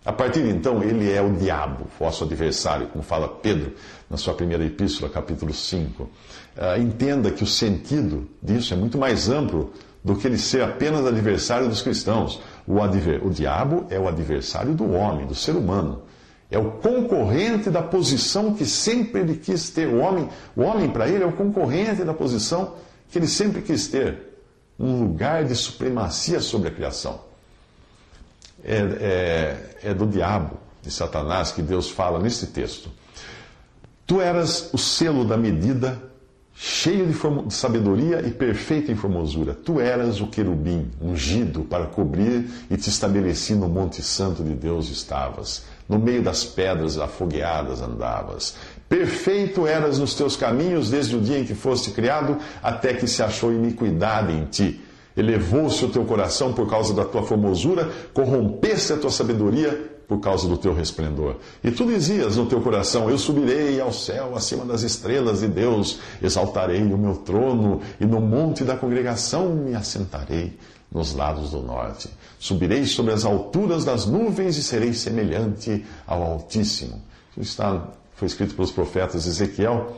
A 0.04 0.12
partir 0.12 0.42
de 0.42 0.50
então, 0.50 0.82
ele 0.82 1.12
é 1.12 1.22
o 1.22 1.32
diabo, 1.32 1.86
vosso 2.00 2.24
adversário, 2.24 2.88
como 2.88 3.04
fala 3.04 3.28
Pedro 3.28 3.74
na 4.10 4.18
sua 4.18 4.34
primeira 4.34 4.66
epístola, 4.66 5.12
capítulo 5.12 5.54
5. 5.54 6.04
Uh, 6.04 6.10
ah, 6.58 6.80
entenda 6.80 7.30
que 7.30 7.44
o 7.44 7.48
sentido 7.48 8.28
disso 8.42 8.74
é 8.74 8.78
muito 8.78 8.98
mais 8.98 9.30
amplo 9.30 9.72
do 10.04 10.16
que 10.16 10.26
ele 10.26 10.40
ser 10.40 10.64
apenas 10.64 11.06
adversário 11.06 11.70
dos 11.70 11.84
cristãos. 11.84 12.42
O, 12.66 12.82
adver... 12.82 13.24
o 13.24 13.30
diabo 13.30 13.86
é 13.92 14.00
o 14.00 14.08
adversário 14.08 14.74
do 14.74 14.92
homem, 14.92 15.28
do 15.28 15.36
ser 15.36 15.52
humano. 15.52 16.02
É 16.50 16.58
o 16.58 16.72
concorrente 16.72 17.70
da 17.70 17.84
posição 17.84 18.56
que 18.56 18.66
sempre 18.66 19.22
ele 19.22 19.36
quis 19.36 19.70
ter. 19.70 19.88
O 19.88 20.00
homem, 20.00 20.28
o 20.56 20.64
homem 20.64 20.90
para 20.90 21.08
ele, 21.08 21.24
é 21.24 21.28
o 21.28 21.34
concorrente 21.34 22.04
da 22.04 22.14
posição 22.14 22.74
que 23.12 23.20
ele 23.20 23.28
sempre 23.28 23.62
quis 23.62 23.88
ter. 23.88 24.32
Um 24.80 25.00
lugar 25.00 25.46
de 25.46 25.56
supremacia 25.56 26.40
sobre 26.40 26.70
a 26.70 26.72
criação 26.72 27.31
é, 28.64 29.78
é, 29.84 29.90
é 29.90 29.94
do 29.94 30.06
diabo, 30.06 30.58
de 30.82 30.92
Satanás, 30.92 31.52
que 31.52 31.62
Deus 31.62 31.90
fala 31.90 32.20
nesse 32.20 32.48
texto. 32.48 32.90
Tu 34.06 34.20
eras 34.20 34.70
o 34.74 34.78
selo 34.78 35.24
da 35.24 35.38
medida, 35.38 36.02
cheio 36.54 37.08
de, 37.08 37.54
sabedoria 37.54 38.22
e 38.26 38.32
perfeito 38.32 38.92
em 38.92 38.96
formosura. 38.96 39.54
Tu 39.54 39.80
eras 39.80 40.20
o 40.20 40.28
querubim, 40.28 40.90
ungido 41.00 41.62
para 41.62 41.86
cobrir 41.86 42.50
e 42.70 42.78
te 42.78 42.90
estabeleci 42.90 43.54
no 43.56 43.70
Monte 43.70 44.02
Santo 44.02 44.44
de 44.44 44.54
Deus 44.54 44.90
estavas. 44.90 45.64
No 45.88 46.00
meio 46.00 46.22
das 46.22 46.44
pedras 46.44 46.98
afogueadas 46.98 47.82
andavas. 47.82 48.56
Perfeito 48.90 49.68
eras 49.68 50.00
nos 50.00 50.14
teus 50.14 50.36
caminhos 50.36 50.90
desde 50.90 51.16
o 51.16 51.22
dia 51.22 51.40
em 51.40 51.46
que 51.46 51.56
foste 51.56 51.92
criado, 51.92 52.38
até 52.62 52.94
que 52.94 53.08
se 53.08 53.24
achou 53.24 53.54
iniquidade 53.54 54.34
em 54.34 54.46
ti 54.46 54.82
Elevou-se 55.22 55.86
o 55.86 55.90
teu 55.90 56.04
coração 56.04 56.52
por 56.52 56.68
causa 56.68 56.96
da 56.96 57.06
tua 57.06 57.22
formosura, 57.22 57.92
corrompesse 58.12 58.92
a 58.92 58.98
tua 58.98 59.12
sabedoria 59.12 60.02
por 60.08 60.20
causa 60.20 60.48
do 60.48 60.58
teu 60.58 60.74
resplendor. 60.74 61.36
E 61.64 61.70
tu 61.70 61.86
dizias 61.86 62.38
no 62.38 62.48
teu 62.48 62.60
coração: 62.60 63.08
Eu 63.08 63.20
subirei 63.20 63.80
ao 63.80 63.94
céu 63.94 64.36
acima 64.36 64.66
das 64.66 64.82
estrelas 64.82 65.42
de 65.42 65.48
Deus, 65.48 66.00
exaltarei 66.22 66.82
o 66.82 66.98
meu 66.98 67.18
trono, 67.18 67.82
e 68.00 68.06
no 68.06 68.20
monte 68.20 68.64
da 68.64 68.76
congregação 68.76 69.54
me 69.54 69.76
assentarei 69.76 70.58
nos 70.92 71.14
lados 71.14 71.52
do 71.52 71.62
norte. 71.62 72.10
Subirei 72.40 72.84
sobre 72.86 73.14
as 73.14 73.24
alturas 73.24 73.86
das 73.86 74.08
nuvens 74.08 74.58
e 74.58 74.64
serei 74.64 74.94
semelhante 74.94 75.86
ao 76.08 76.24
Altíssimo. 76.24 77.00
Isso 77.38 77.52
está, 77.52 77.90
foi 78.16 78.28
escrito 78.28 78.56
pelos 78.56 78.72
profetas 78.72 79.28
Ezequiel 79.28 79.96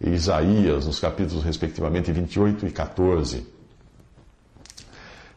e 0.00 0.10
Isaías, 0.10 0.86
nos 0.86 0.98
capítulos 0.98 1.44
respectivamente 1.44 2.10
28 2.10 2.66
e 2.66 2.70
14. 2.70 3.55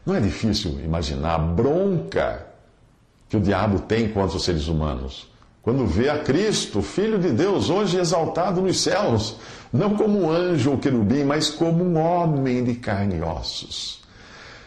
Não 0.04 0.14
é 0.14 0.20
difícil 0.20 0.80
imaginar 0.84 1.34
a 1.34 1.38
bronca 1.38 2.46
que 3.28 3.36
o 3.36 3.40
diabo 3.40 3.80
tem 3.80 4.08
contra 4.08 4.36
os 4.36 4.44
seres 4.44 4.66
humanos. 4.66 5.28
Quando 5.62 5.86
vê 5.86 6.08
a 6.08 6.18
Cristo, 6.18 6.80
Filho 6.80 7.18
de 7.18 7.30
Deus, 7.30 7.68
hoje 7.68 7.98
exaltado 7.98 8.62
nos 8.62 8.80
céus, 8.80 9.36
não 9.72 9.94
como 9.94 10.22
um 10.22 10.30
anjo 10.30 10.72
ou 10.72 10.78
querubim, 10.78 11.22
mas 11.24 11.50
como 11.50 11.84
um 11.84 11.98
homem 11.98 12.64
de 12.64 12.74
carne 12.74 13.18
e 13.18 13.22
ossos. 13.22 14.00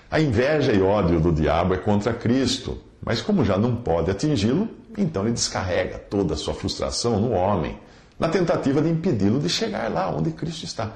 A 0.10 0.22
inveja 0.22 0.72
e 0.72 0.82
ódio 0.82 1.20
do 1.20 1.32
diabo 1.32 1.74
é 1.74 1.78
contra 1.78 2.13
Cristo, 2.13 2.78
mas 3.04 3.22
como 3.22 3.44
já 3.44 3.58
não 3.58 3.75
pode 3.75 4.12
atingi-lo, 4.12 4.70
então 4.96 5.24
ele 5.24 5.34
descarrega 5.34 5.98
toda 5.98 6.36
a 6.36 6.38
sua 6.38 6.54
frustração 6.54 7.20
no 7.20 7.32
homem, 7.32 7.78
na 8.20 8.30
tentativa 8.30 8.80
de 8.80 8.90
impedi-lo 8.90 9.40
de 9.40 9.50
chegar 9.50 9.92
lá 9.92 10.10
onde 10.12 10.30
Cristo 10.32 10.63
está. 10.63 10.92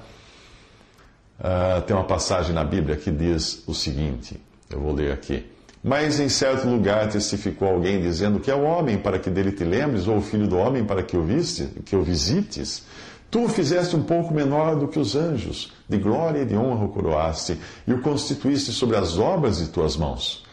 Uh, 1.39 1.81
tem 1.83 1.95
uma 1.95 2.05
passagem 2.05 2.53
na 2.53 2.63
Bíblia 2.63 2.95
que 2.95 3.11
diz 3.11 3.63
o 3.67 3.73
seguinte: 3.73 4.41
eu 4.69 4.79
vou 4.79 4.93
ler 4.93 5.11
aqui. 5.11 5.45
Mas 5.83 6.19
em 6.19 6.27
certo 6.27 6.67
lugar 6.67 7.07
testificou 7.07 7.67
alguém 7.67 8.01
dizendo 8.01 8.39
que 8.39 8.49
é 8.49 8.55
o 8.55 8.63
homem 8.63 8.97
para 8.97 9.19
que 9.19 9.29
dele 9.29 9.51
te 9.51 9.63
lembres, 9.63 10.07
ou 10.07 10.17
o 10.17 10.21
filho 10.21 10.47
do 10.47 10.57
homem 10.57 10.83
para 10.83 11.03
que 11.03 11.15
o, 11.15 11.23
viste, 11.23 11.67
que 11.85 11.95
o 11.95 12.03
visites. 12.03 12.83
Tu 13.29 13.43
o 13.43 13.49
fizeste 13.49 13.95
um 13.95 14.03
pouco 14.03 14.33
menor 14.33 14.75
do 14.75 14.87
que 14.87 14.97
os 14.97 15.15
anjos, 15.15 15.71
de 15.87 15.97
glória 15.97 16.41
e 16.41 16.45
de 16.45 16.55
honra 16.55 16.85
o 16.85 16.89
coroaste, 16.89 17.59
e 17.85 17.93
o 17.93 18.01
constituíste 18.01 18.71
sobre 18.71 18.97
as 18.97 19.17
obras 19.17 19.59
de 19.59 19.67
tuas 19.67 19.95
mãos. 19.95 20.45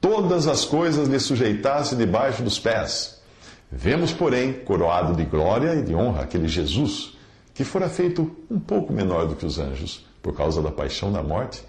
Todas 0.00 0.48
as 0.48 0.64
coisas 0.64 1.06
lhe 1.06 1.20
sujeitaste 1.20 1.94
debaixo 1.94 2.42
dos 2.42 2.58
pés. 2.58 3.22
Vemos, 3.70 4.12
porém, 4.12 4.52
coroado 4.52 5.14
de 5.14 5.24
glória 5.24 5.74
e 5.74 5.82
de 5.82 5.94
honra 5.94 6.22
aquele 6.22 6.48
Jesus, 6.48 7.16
que 7.54 7.62
fora 7.62 7.88
feito 7.88 8.34
um 8.50 8.58
pouco 8.58 8.92
menor 8.92 9.26
do 9.26 9.36
que 9.36 9.46
os 9.46 9.58
anjos 9.58 10.04
por 10.24 10.34
causa 10.34 10.62
da 10.62 10.72
paixão 10.72 11.12
da 11.12 11.22
morte, 11.22 11.62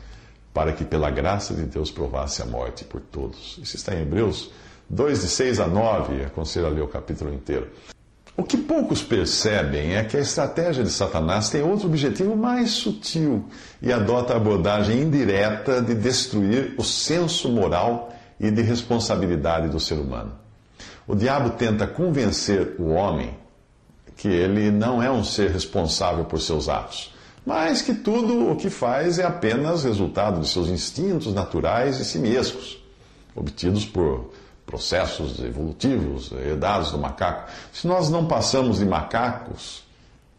para 0.53 0.71
que 0.71 0.85
pela 0.85 1.11
graça 1.11 1.53
de 1.53 1.63
Deus 1.63 1.91
provasse 1.91 2.41
a 2.41 2.45
morte 2.45 2.85
por 2.85 3.01
todos. 3.01 3.59
Isso 3.61 3.75
está 3.75 3.93
em 3.93 4.03
Hebreus 4.03 4.49
2, 4.89 5.21
de 5.21 5.27
6 5.27 5.59
a 5.59 5.67
9, 5.67 6.23
aconselho 6.23 6.67
a 6.67 6.69
ler 6.69 6.81
o 6.81 6.87
capítulo 6.87 7.33
inteiro. 7.33 7.67
O 8.37 8.43
que 8.43 8.55
poucos 8.55 9.03
percebem 9.03 9.95
é 9.95 10.05
que 10.05 10.15
a 10.15 10.21
estratégia 10.21 10.85
de 10.85 10.89
Satanás 10.89 11.49
tem 11.49 11.61
outro 11.63 11.87
objetivo 11.87 12.33
mais 12.33 12.71
sutil 12.71 13.45
e 13.81 13.91
adota 13.91 14.33
a 14.33 14.37
abordagem 14.37 15.01
indireta 15.01 15.81
de 15.81 15.93
destruir 15.93 16.75
o 16.77 16.83
senso 16.83 17.49
moral 17.49 18.13
e 18.39 18.49
de 18.49 18.61
responsabilidade 18.61 19.67
do 19.67 19.81
ser 19.81 19.95
humano. 19.95 20.31
O 21.05 21.13
diabo 21.13 21.51
tenta 21.51 21.85
convencer 21.85 22.75
o 22.79 22.91
homem 22.91 23.37
que 24.15 24.29
ele 24.29 24.71
não 24.71 25.03
é 25.03 25.11
um 25.11 25.25
ser 25.25 25.51
responsável 25.51 26.23
por 26.23 26.39
seus 26.39 26.69
atos 26.69 27.14
mas 27.45 27.81
que 27.81 27.93
tudo 27.93 28.51
o 28.51 28.55
que 28.55 28.69
faz 28.69 29.19
é 29.19 29.23
apenas 29.23 29.83
resultado 29.83 30.41
de 30.41 30.47
seus 30.47 30.67
instintos 30.67 31.33
naturais 31.33 31.99
e 31.99 32.05
simiescos, 32.05 32.83
obtidos 33.35 33.85
por 33.85 34.31
processos 34.65 35.39
evolutivos 35.39 36.31
herdados 36.31 36.91
do 36.91 36.97
macaco. 36.97 37.49
Se 37.71 37.85
nós 37.85 38.09
não 38.09 38.25
passamos 38.25 38.79
de 38.79 38.85
macacos, 38.85 39.83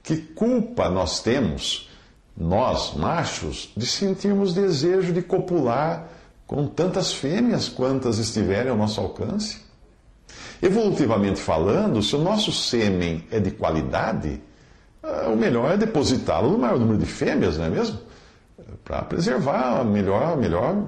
que 0.03 0.17
culpa 0.17 0.89
nós 0.89 1.21
temos, 1.21 1.89
nós, 2.37 2.95
machos, 2.95 3.71
de 3.77 3.87
sentirmos 3.87 4.53
desejo 4.53 5.13
de 5.13 5.23
copular 5.23 6.09
com 6.47 6.67
tantas 6.67 7.13
fêmeas 7.13 7.69
quantas 7.69 8.19
estiverem 8.19 8.71
ao 8.71 8.77
nosso 8.77 9.01
alcance? 9.01 9.65
Evolutivamente 10.61 11.41
falando, 11.41 12.03
se 12.03 12.17
o 12.17 12.21
nosso 12.21 12.51
sêmen 12.53 13.25
é 13.31 13.39
de 13.39 13.51
qualidade, 13.51 14.41
o 15.33 15.37
melhor 15.37 15.73
é 15.73 15.77
depositá-lo 15.77 16.51
no 16.51 16.59
maior 16.59 16.79
número 16.79 16.99
de 16.99 17.07
fêmeas, 17.07 17.57
não 17.57 17.67
é 17.67 17.71
mesmo? 17.71 17.99
Para 18.85 19.03
preservar 19.03 19.81
a 19.81 19.85
melhor, 19.85 20.37
melhor, 20.37 20.85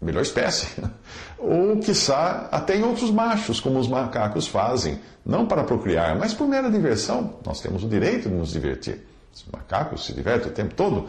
melhor 0.00 0.22
espécie. 0.22 0.68
Ou, 1.38 1.78
quiçá, 1.78 2.48
até 2.50 2.76
em 2.76 2.82
outros 2.82 3.10
machos, 3.10 3.60
como 3.60 3.78
os 3.78 3.88
macacos 3.88 4.46
fazem, 4.46 4.98
não 5.24 5.46
para 5.46 5.64
procriar, 5.64 6.16
mas 6.18 6.32
por 6.32 6.48
mera 6.48 6.70
diversão. 6.70 7.34
Nós 7.44 7.60
temos 7.60 7.84
o 7.84 7.88
direito 7.88 8.28
de 8.28 8.34
nos 8.34 8.52
divertir. 8.52 9.06
Os 9.34 9.44
macacos 9.52 10.06
se 10.06 10.14
divertem 10.14 10.50
o 10.50 10.54
tempo 10.54 10.74
todo. 10.74 11.08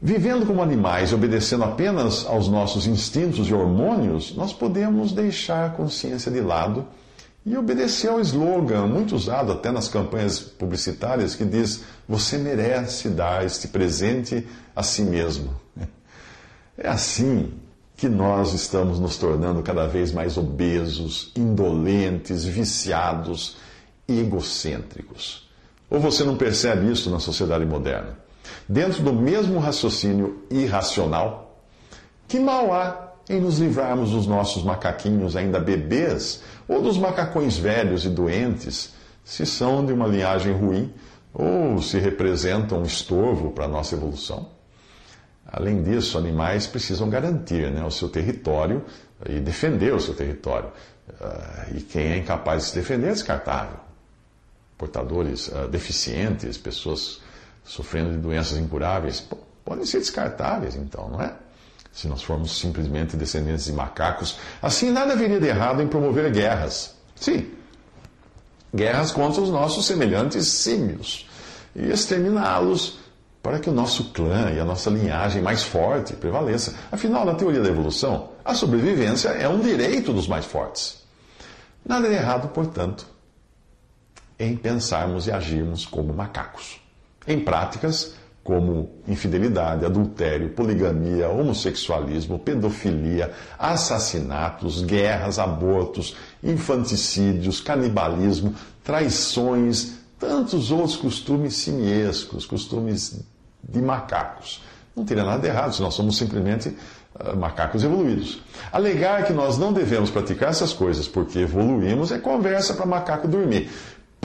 Vivendo 0.00 0.44
como 0.44 0.62
animais 0.62 1.14
obedecendo 1.14 1.64
apenas 1.64 2.26
aos 2.26 2.48
nossos 2.48 2.86
instintos 2.86 3.48
e 3.48 3.54
hormônios, 3.54 4.36
nós 4.36 4.52
podemos 4.52 5.12
deixar 5.12 5.66
a 5.66 5.70
consciência 5.70 6.30
de 6.30 6.40
lado 6.40 6.86
e 7.46 7.56
obedeceu 7.56 8.14
ao 8.14 8.20
slogan, 8.20 8.88
muito 8.88 9.14
usado 9.14 9.52
até 9.52 9.70
nas 9.70 9.86
campanhas 9.86 10.40
publicitárias, 10.40 11.36
que 11.36 11.44
diz: 11.44 11.84
Você 12.08 12.36
merece 12.36 13.08
dar 13.08 13.46
este 13.46 13.68
presente 13.68 14.44
a 14.74 14.82
si 14.82 15.02
mesmo. 15.02 15.54
É 16.76 16.88
assim 16.88 17.54
que 17.96 18.08
nós 18.08 18.52
estamos 18.52 18.98
nos 18.98 19.16
tornando 19.16 19.62
cada 19.62 19.86
vez 19.86 20.12
mais 20.12 20.36
obesos, 20.36 21.32
indolentes, 21.36 22.44
viciados 22.44 23.56
egocêntricos. 24.06 25.48
Ou 25.88 26.00
você 26.00 26.24
não 26.24 26.36
percebe 26.36 26.90
isso 26.90 27.08
na 27.08 27.20
sociedade 27.20 27.64
moderna? 27.64 28.18
Dentro 28.68 29.02
do 29.02 29.12
mesmo 29.12 29.58
raciocínio 29.58 30.44
irracional, 30.50 31.62
que 32.28 32.38
mal 32.38 32.72
há 32.72 33.05
em 33.28 33.40
nos 33.40 33.58
livrarmos 33.58 34.10
dos 34.10 34.26
nossos 34.26 34.62
macaquinhos 34.62 35.34
ainda 35.34 35.58
bebês 35.58 36.42
ou 36.68 36.80
dos 36.80 36.96
macacões 36.96 37.56
velhos 37.56 38.04
e 38.04 38.08
doentes, 38.08 38.94
se 39.24 39.44
são 39.44 39.84
de 39.84 39.92
uma 39.92 40.06
linhagem 40.06 40.52
ruim 40.52 40.92
ou 41.34 41.82
se 41.82 41.98
representam 41.98 42.80
um 42.80 42.84
estorvo 42.84 43.50
para 43.50 43.64
a 43.64 43.68
nossa 43.68 43.94
evolução? 43.94 44.48
Além 45.46 45.82
disso, 45.82 46.18
animais 46.18 46.66
precisam 46.66 47.08
garantir 47.08 47.70
né, 47.70 47.84
o 47.84 47.90
seu 47.90 48.08
território 48.08 48.84
e 49.28 49.38
defender 49.40 49.94
o 49.94 50.00
seu 50.00 50.14
território. 50.14 50.70
Uh, 51.08 51.76
e 51.76 51.80
quem 51.82 52.08
é 52.08 52.16
incapaz 52.18 52.64
de 52.64 52.68
se 52.70 52.74
defender 52.74 53.08
é 53.08 53.12
descartável. 53.12 53.78
Portadores 54.76 55.48
uh, 55.48 55.68
deficientes, 55.68 56.58
pessoas 56.58 57.20
sofrendo 57.64 58.10
de 58.10 58.18
doenças 58.18 58.58
incuráveis, 58.58 59.24
podem 59.64 59.84
ser 59.84 59.98
descartáveis, 59.98 60.74
então, 60.74 61.08
não 61.08 61.22
é? 61.22 61.34
Se 61.96 62.06
nós 62.06 62.22
formos 62.22 62.58
simplesmente 62.58 63.16
descendentes 63.16 63.64
de 63.64 63.72
macacos, 63.72 64.36
assim 64.60 64.90
nada 64.90 65.14
haveria 65.14 65.40
de 65.40 65.46
errado 65.46 65.80
em 65.80 65.88
promover 65.88 66.30
guerras. 66.30 66.94
Sim, 67.14 67.50
guerras 68.74 69.10
contra 69.10 69.40
os 69.40 69.48
nossos 69.48 69.86
semelhantes 69.86 70.46
símios 70.46 71.26
e 71.74 71.86
exterminá-los 71.86 72.98
para 73.42 73.58
que 73.58 73.70
o 73.70 73.72
nosso 73.72 74.12
clã 74.12 74.52
e 74.52 74.60
a 74.60 74.64
nossa 74.64 74.90
linhagem 74.90 75.40
mais 75.40 75.62
forte 75.62 76.12
prevaleça. 76.12 76.74
Afinal, 76.92 77.24
na 77.24 77.34
teoria 77.34 77.62
da 77.62 77.70
evolução, 77.70 78.32
a 78.44 78.54
sobrevivência 78.54 79.30
é 79.30 79.48
um 79.48 79.60
direito 79.60 80.12
dos 80.12 80.28
mais 80.28 80.44
fortes. 80.44 81.02
Nada 81.82 82.10
de 82.10 82.14
errado, 82.14 82.48
portanto, 82.48 83.06
em 84.38 84.54
pensarmos 84.54 85.28
e 85.28 85.32
agirmos 85.32 85.86
como 85.86 86.12
macacos. 86.12 86.78
Em 87.26 87.40
práticas 87.40 88.15
como 88.46 88.88
infidelidade, 89.08 89.84
adultério, 89.84 90.50
poligamia, 90.50 91.28
homossexualismo, 91.28 92.38
pedofilia, 92.38 93.32
assassinatos, 93.58 94.82
guerras, 94.82 95.40
abortos, 95.40 96.16
infanticídios, 96.42 97.60
canibalismo, 97.60 98.54
traições, 98.84 99.96
tantos 100.18 100.70
outros 100.70 100.96
costumes 100.96 101.54
simiescos, 101.54 102.46
costumes 102.46 103.20
de 103.68 103.82
macacos. 103.82 104.62
Não 104.94 105.04
teria 105.04 105.24
nada 105.24 105.40
de 105.40 105.48
errado 105.48 105.74
se 105.74 105.82
nós 105.82 105.92
somos 105.94 106.16
simplesmente 106.16 106.68
uh, 106.68 107.36
macacos 107.36 107.82
evoluídos. 107.82 108.40
Alegar 108.72 109.24
que 109.24 109.32
nós 109.32 109.58
não 109.58 109.72
devemos 109.72 110.08
praticar 110.08 110.50
essas 110.50 110.72
coisas 110.72 111.08
porque 111.08 111.40
evoluímos 111.40 112.12
é 112.12 112.18
conversa 112.18 112.74
para 112.74 112.86
macaco 112.86 113.26
dormir. 113.26 113.68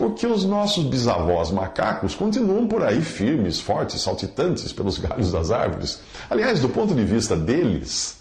Porque 0.01 0.25
os 0.25 0.43
nossos 0.43 0.83
bisavós 0.83 1.51
macacos 1.51 2.15
continuam 2.15 2.67
por 2.67 2.81
aí 2.81 3.03
firmes, 3.03 3.59
fortes, 3.59 4.01
saltitantes 4.01 4.73
pelos 4.73 4.97
galhos 4.97 5.31
das 5.31 5.51
árvores. 5.51 5.99
Aliás, 6.27 6.59
do 6.59 6.67
ponto 6.69 6.95
de 6.95 7.03
vista 7.03 7.35
deles, 7.35 8.17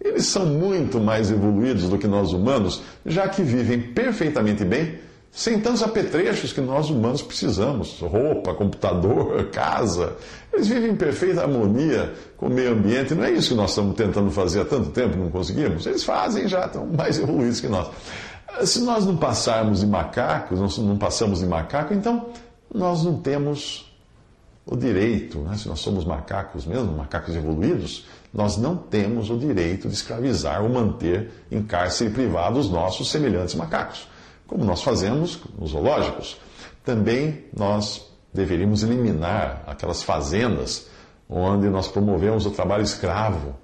eles 0.00 0.24
são 0.26 0.46
muito 0.46 1.00
mais 1.00 1.28
evoluídos 1.28 1.88
do 1.88 1.98
que 1.98 2.06
nós 2.06 2.32
humanos, 2.32 2.80
já 3.04 3.28
que 3.28 3.42
vivem 3.42 3.80
perfeitamente 3.80 4.64
bem 4.64 5.00
sem 5.32 5.60
tantos 5.60 5.82
apetrechos 5.82 6.52
que 6.52 6.60
nós 6.60 6.90
humanos 6.90 7.22
precisamos 7.22 7.98
roupa, 8.00 8.54
computador, 8.54 9.46
casa. 9.52 10.14
Eles 10.52 10.68
vivem 10.68 10.92
em 10.92 10.96
perfeita 10.96 11.42
harmonia 11.42 12.14
com 12.36 12.46
o 12.46 12.50
meio 12.50 12.72
ambiente. 12.72 13.14
Não 13.14 13.24
é 13.24 13.32
isso 13.32 13.48
que 13.48 13.54
nós 13.56 13.70
estamos 13.70 13.96
tentando 13.96 14.30
fazer 14.30 14.60
há 14.60 14.64
tanto 14.64 14.90
tempo 14.90 15.18
não 15.18 15.28
conseguimos? 15.28 15.84
Eles 15.84 16.04
fazem 16.04 16.46
já, 16.46 16.66
estão 16.66 16.86
mais 16.86 17.18
evoluídos 17.20 17.60
que 17.60 17.68
nós. 17.68 17.88
Se 18.64 18.80
nós 18.80 19.04
não 19.04 19.16
passarmos 19.16 19.80
de 19.80 19.86
macacos, 19.86 20.78
não 20.78 20.96
passamos 20.96 21.40
de 21.40 21.46
macaco, 21.46 21.92
então 21.92 22.30
nós 22.72 23.04
não 23.04 23.20
temos 23.20 23.92
o 24.64 24.76
direito, 24.76 25.38
né? 25.40 25.56
se 25.56 25.68
nós 25.68 25.80
somos 25.80 26.04
macacos 26.04 26.66
mesmo, 26.66 26.92
macacos 26.92 27.36
evoluídos, 27.36 28.06
nós 28.32 28.56
não 28.56 28.76
temos 28.76 29.30
o 29.30 29.38
direito 29.38 29.88
de 29.88 29.94
escravizar 29.94 30.62
ou 30.62 30.68
manter 30.68 31.30
em 31.50 31.62
cárcere 31.62 32.10
privado 32.10 32.58
os 32.58 32.68
nossos 32.68 33.10
semelhantes 33.10 33.54
macacos 33.54 34.08
como 34.46 34.64
nós 34.64 34.82
fazemos 34.82 35.40
nos 35.58 35.70
zoológicos. 35.70 36.38
Também 36.84 37.44
nós 37.56 38.08
deveríamos 38.32 38.82
eliminar 38.82 39.62
aquelas 39.66 40.02
fazendas 40.02 40.88
onde 41.28 41.68
nós 41.68 41.88
promovemos 41.88 42.46
o 42.46 42.50
trabalho 42.50 42.84
escravo 42.84 43.56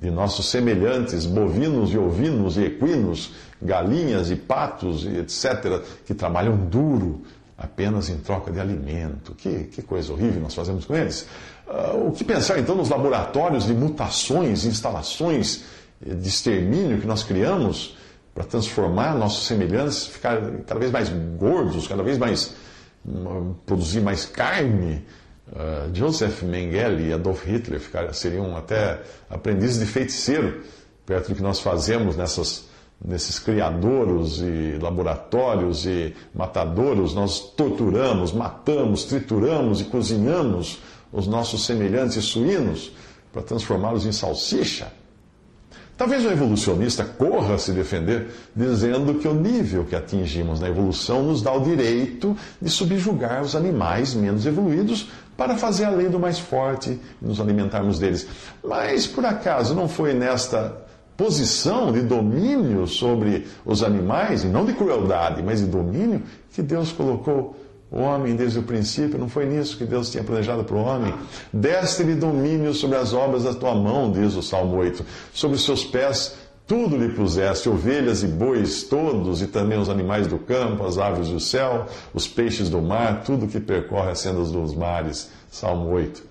de 0.00 0.10
nossos 0.10 0.48
semelhantes 0.48 1.26
bovinos 1.26 1.92
e 1.92 1.98
ovinos 1.98 2.56
e 2.56 2.64
equinos, 2.64 3.32
galinhas 3.60 4.30
e 4.30 4.36
patos 4.36 5.04
e 5.04 5.18
etc., 5.18 5.82
que 6.06 6.14
trabalham 6.14 6.56
duro 6.56 7.22
apenas 7.56 8.08
em 8.08 8.18
troca 8.18 8.52
de 8.52 8.60
alimento. 8.60 9.34
Que, 9.34 9.64
que 9.64 9.82
coisa 9.82 10.12
horrível 10.12 10.40
nós 10.40 10.54
fazemos 10.54 10.84
com 10.84 10.94
eles. 10.94 11.26
Uh, 11.66 12.08
o 12.08 12.12
que 12.12 12.24
pensar 12.24 12.58
então 12.58 12.76
nos 12.76 12.88
laboratórios 12.88 13.66
de 13.66 13.74
mutações, 13.74 14.64
instalações 14.64 15.64
de 16.00 16.28
extermínio 16.28 17.00
que 17.00 17.06
nós 17.06 17.24
criamos 17.24 17.96
para 18.34 18.44
transformar 18.44 19.16
nossos 19.16 19.48
semelhantes, 19.48 20.06
ficar 20.06 20.40
cada 20.64 20.78
vez 20.78 20.92
mais 20.92 21.08
gordos, 21.36 21.88
cada 21.88 22.04
vez 22.04 22.16
mais 22.16 22.54
hum, 23.04 23.54
produzir 23.66 24.00
mais 24.00 24.24
carne. 24.24 25.04
Uh, 25.50 25.94
Joseph 25.94 26.42
Mengele 26.42 27.08
e 27.08 27.12
Adolf 27.12 27.44
Hitler 27.46 27.80
seriam 28.12 28.54
até 28.54 29.00
aprendizes 29.30 29.78
de 29.78 29.86
feiticeiro 29.86 30.62
perto 31.06 31.30
do 31.30 31.36
que 31.36 31.42
nós 31.42 31.58
fazemos 31.58 32.16
nessas, 32.16 32.66
nesses 33.02 33.38
criadouros 33.38 34.42
e 34.42 34.78
laboratórios 34.78 35.86
e 35.86 36.14
matadouros. 36.34 37.14
Nós 37.14 37.40
torturamos, 37.56 38.30
matamos, 38.30 39.04
trituramos 39.04 39.80
e 39.80 39.84
cozinhamos 39.84 40.80
os 41.10 41.26
nossos 41.26 41.64
semelhantes 41.64 42.26
suínos 42.26 42.92
para 43.32 43.40
transformá-los 43.40 44.04
em 44.04 44.12
salsicha. 44.12 44.92
Talvez 45.96 46.24
o 46.24 46.30
evolucionista 46.30 47.04
corra 47.04 47.54
a 47.54 47.58
se 47.58 47.72
defender 47.72 48.28
dizendo 48.54 49.14
que 49.14 49.26
o 49.26 49.34
nível 49.34 49.84
que 49.84 49.96
atingimos 49.96 50.60
na 50.60 50.68
evolução 50.68 51.24
nos 51.24 51.42
dá 51.42 51.52
o 51.52 51.64
direito 51.64 52.36
de 52.62 52.70
subjugar 52.70 53.42
os 53.42 53.56
animais 53.56 54.14
menos 54.14 54.46
evoluídos 54.46 55.08
para 55.38 55.56
fazer 55.56 55.84
a 55.84 55.90
lei 55.90 56.08
do 56.08 56.18
mais 56.18 56.36
forte 56.36 56.98
e 57.22 57.24
nos 57.24 57.40
alimentarmos 57.40 58.00
deles. 58.00 58.26
Mas 58.62 59.06
por 59.06 59.24
acaso 59.24 59.72
não 59.72 59.88
foi 59.88 60.12
nesta 60.12 60.76
posição 61.16 61.92
de 61.92 62.02
domínio 62.02 62.88
sobre 62.88 63.46
os 63.64 63.84
animais, 63.84 64.42
e 64.42 64.48
não 64.48 64.64
de 64.64 64.72
crueldade, 64.72 65.40
mas 65.40 65.60
de 65.60 65.66
domínio, 65.66 66.22
que 66.52 66.60
Deus 66.60 66.90
colocou 66.90 67.56
o 67.88 68.00
homem 68.00 68.34
desde 68.34 68.58
o 68.58 68.64
princípio, 68.64 69.16
não 69.16 69.28
foi 69.28 69.46
nisso 69.46 69.78
que 69.78 69.84
Deus 69.84 70.10
tinha 70.10 70.24
planejado 70.24 70.64
para 70.64 70.76
o 70.76 70.80
homem. 70.80 71.14
Deste-lhe 71.52 72.16
domínio 72.16 72.74
sobre 72.74 72.98
as 72.98 73.14
obras 73.14 73.44
da 73.44 73.54
tua 73.54 73.76
mão, 73.76 74.10
diz 74.10 74.34
o 74.34 74.42
Salmo 74.42 74.76
8. 74.76 75.06
Sobre 75.32 75.56
os 75.56 75.64
seus 75.64 75.84
pés 75.84 76.36
tudo 76.68 76.96
lhe 76.96 77.08
puseste, 77.08 77.68
ovelhas 77.68 78.22
e 78.22 78.28
bois 78.28 78.84
todos, 78.84 79.42
e 79.42 79.48
também 79.48 79.78
os 79.78 79.88
animais 79.88 80.28
do 80.28 80.38
campo, 80.38 80.86
as 80.86 80.98
aves 80.98 81.28
do 81.28 81.40
céu, 81.40 81.86
os 82.14 82.28
peixes 82.28 82.70
do 82.70 82.80
mar, 82.80 83.24
tudo 83.24 83.48
que 83.48 83.58
percorre 83.58 84.12
as 84.12 84.20
sendas 84.20 84.52
dos 84.52 84.72
mares. 84.74 85.30
Salmo 85.50 85.88
8. 85.88 86.22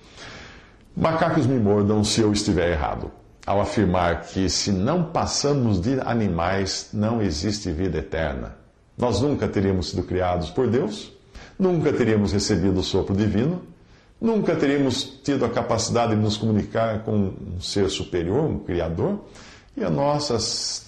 Macacos 0.95 1.45
me 1.45 1.60
mordam 1.60 2.04
se 2.04 2.21
eu 2.21 2.32
estiver 2.32 2.71
errado, 2.71 3.12
ao 3.45 3.60
afirmar 3.60 4.21
que 4.21 4.50
se 4.50 4.71
não 4.71 5.04
passamos 5.04 5.82
de 5.82 6.00
animais, 6.00 6.91
não 6.93 7.21
existe 7.21 7.69
vida 7.71 7.97
eterna. 7.97 8.56
Nós 8.97 9.19
nunca 9.19 9.47
teríamos 9.47 9.89
sido 9.89 10.04
criados 10.04 10.50
por 10.50 10.67
Deus 10.67 11.17
nunca 11.58 11.91
teríamos 11.91 12.32
recebido 12.32 12.80
o 12.80 12.84
sopro 12.84 13.15
divino, 13.15 13.62
nunca 14.21 14.56
teríamos 14.56 15.19
tido 15.23 15.45
a 15.45 15.50
capacidade 15.50 16.15
de 16.15 16.21
nos 16.21 16.38
comunicar 16.38 17.04
com 17.04 17.34
um 17.56 17.60
ser 17.60 17.89
superior, 17.89 18.43
um 18.43 18.60
Criador, 18.60 19.26
e 19.78 19.84
a 19.84 19.90
nossa 19.92 20.38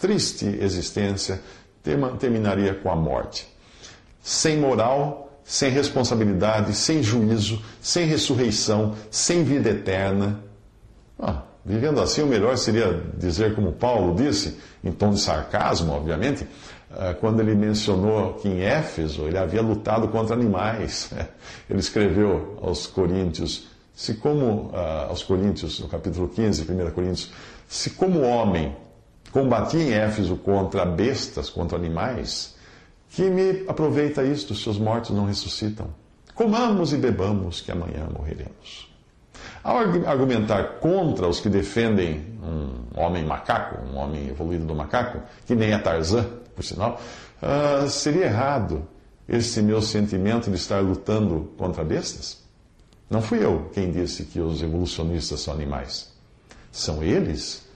triste 0.02 0.45
existência 0.60 1.39
terminaria 2.19 2.73
com 2.73 2.91
a 2.91 2.95
morte. 2.95 3.47
Sem 4.21 4.58
moral, 4.58 5.39
sem 5.43 5.69
responsabilidade, 5.69 6.73
sem 6.73 7.02
juízo, 7.04 7.62
sem 7.80 8.06
ressurreição, 8.06 8.95
sem 9.12 9.43
vida 9.43 9.69
eterna. 9.69 10.43
Ah, 11.19 11.43
vivendo 11.63 12.02
assim, 12.02 12.23
o 12.23 12.28
melhor 12.28 12.58
seria 12.58 13.04
dizer, 13.15 13.56
como 13.56 13.71
Paulo 13.71 14.15
disse, 14.15 14.60
em 14.84 14.91
tom 14.91 15.12
de 15.12 15.19
sarcasmo, 15.19 15.93
obviamente, 15.93 16.47
ah, 16.91 17.13
quando 17.13 17.39
ele 17.39 17.54
mencionou 17.54 18.34
que 18.34 18.47
em 18.47 18.62
Éfeso 18.62 19.28
ele 19.28 19.38
havia 19.38 19.62
lutado 19.62 20.08
contra 20.08 20.36
animais. 20.36 21.12
Ele 21.69 21.80
escreveu 21.80 22.58
aos 22.63 22.88
Coríntios, 22.88 23.67
se 23.93 24.15
como, 24.15 24.71
uh, 24.71 25.10
aos 25.10 25.21
Coríntios, 25.21 25.80
no 25.80 25.88
capítulo 25.88 26.28
15, 26.30 26.63
1 26.63 26.91
Coríntios, 26.91 27.32
se 27.69 27.91
como 27.91 28.21
homem 28.21 28.75
combatia 29.32 29.79
em 29.79 29.93
Éfeso 29.93 30.36
contra 30.36 30.84
bestas, 30.84 31.49
contra 31.49 31.77
animais, 31.77 32.58
Que 33.10 33.29
me 33.29 33.65
aproveita 33.67 34.23
isto 34.23 34.53
se 34.53 34.69
os 34.69 34.77
mortos 34.77 35.15
não 35.15 35.25
ressuscitam? 35.25 35.88
Comamos 36.36 36.93
e 36.93 36.97
bebamos, 36.97 37.60
que 37.60 37.71
amanhã 37.71 38.08
morreremos. 38.15 38.88
Ao 39.63 39.77
argumentar 39.77 40.79
contra 40.79 41.27
os 41.27 41.39
que 41.39 41.49
defendem 41.49 42.23
um 42.41 42.99
homem 42.99 43.25
macaco, 43.25 43.84
um 43.84 43.97
homem 43.97 44.29
evoluído 44.29 44.65
do 44.65 44.75
macaco, 44.75 45.21
que 45.45 45.55
nem 45.55 45.71
é 45.71 45.79
Tarzan, 45.79 46.25
por 46.55 46.63
sinal, 46.63 47.01
uh, 47.41 47.89
seria 47.89 48.25
errado 48.25 48.88
esse 49.27 49.62
meu 49.62 49.82
sentimento 49.82 50.49
de 50.49 50.55
estar 50.55 50.79
lutando 50.79 51.51
contra 51.58 51.84
bestas? 51.84 52.43
Não 53.10 53.21
fui 53.21 53.43
eu 53.43 53.69
quem 53.73 53.91
disse 53.91 54.23
que 54.23 54.39
os 54.39 54.62
evolucionistas 54.62 55.41
são 55.41 55.53
animais. 55.53 56.13
São 56.71 57.03
eles 57.03 57.67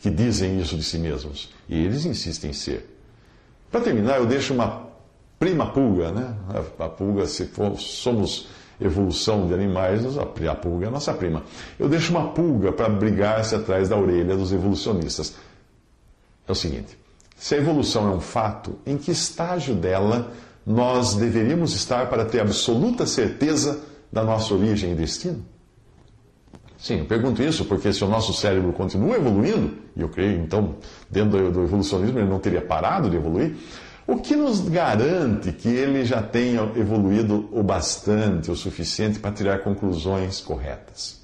que 0.00 0.10
dizem 0.10 0.60
isso 0.60 0.76
de 0.76 0.82
si 0.82 0.98
mesmos. 0.98 1.50
E 1.68 1.76
eles 1.76 2.04
insistem 2.04 2.50
em 2.50 2.54
ser. 2.54 2.98
Para 3.70 3.80
terminar, 3.80 4.18
eu 4.18 4.26
deixo 4.26 4.54
uma 4.54 4.88
prima 5.38 5.70
pulga, 5.72 6.10
né? 6.10 6.34
A 6.78 6.88
pulga, 6.88 7.26
se 7.26 7.46
for, 7.46 7.78
somos 7.78 8.48
evolução 8.80 9.46
de 9.46 9.54
animais, 9.54 10.04
a 10.16 10.54
pulga 10.54 10.86
é 10.86 10.88
a 10.88 10.90
nossa 10.90 11.12
prima. 11.12 11.42
Eu 11.78 11.88
deixo 11.88 12.12
uma 12.12 12.28
pulga 12.28 12.72
para 12.72 12.88
brigar-se 12.88 13.54
atrás 13.54 13.88
da 13.88 13.96
orelha 13.96 14.36
dos 14.36 14.52
evolucionistas. 14.52 15.34
É 16.46 16.52
o 16.52 16.54
seguinte: 16.54 16.96
se 17.36 17.54
a 17.54 17.58
evolução 17.58 18.08
é 18.08 18.14
um 18.14 18.20
fato, 18.20 18.78
em 18.86 18.96
que 18.96 19.10
estágio 19.10 19.74
dela 19.74 20.32
nós 20.64 21.14
deveríamos 21.14 21.74
estar 21.74 22.08
para 22.08 22.24
ter 22.24 22.40
absoluta 22.40 23.06
certeza 23.06 23.80
da 24.12 24.22
nossa 24.22 24.54
origem 24.54 24.92
e 24.92 24.94
destino? 24.94 25.44
Sim, 26.78 27.00
eu 27.00 27.04
pergunto 27.06 27.42
isso 27.42 27.64
porque 27.64 27.92
se 27.92 28.04
o 28.04 28.08
nosso 28.08 28.32
cérebro 28.32 28.72
continua 28.72 29.16
evoluindo, 29.16 29.76
e 29.96 30.00
eu 30.00 30.08
creio, 30.08 30.40
então, 30.40 30.76
dentro 31.10 31.50
do 31.50 31.64
evolucionismo, 31.64 32.20
ele 32.20 32.28
não 32.28 32.38
teria 32.38 32.62
parado 32.62 33.10
de 33.10 33.16
evoluir, 33.16 33.56
o 34.06 34.16
que 34.16 34.36
nos 34.36 34.60
garante 34.60 35.52
que 35.52 35.68
ele 35.68 36.04
já 36.04 36.22
tenha 36.22 36.62
evoluído 36.76 37.48
o 37.52 37.64
bastante, 37.64 38.50
o 38.50 38.56
suficiente 38.56 39.18
para 39.18 39.32
tirar 39.32 39.58
conclusões 39.58 40.40
corretas? 40.40 41.20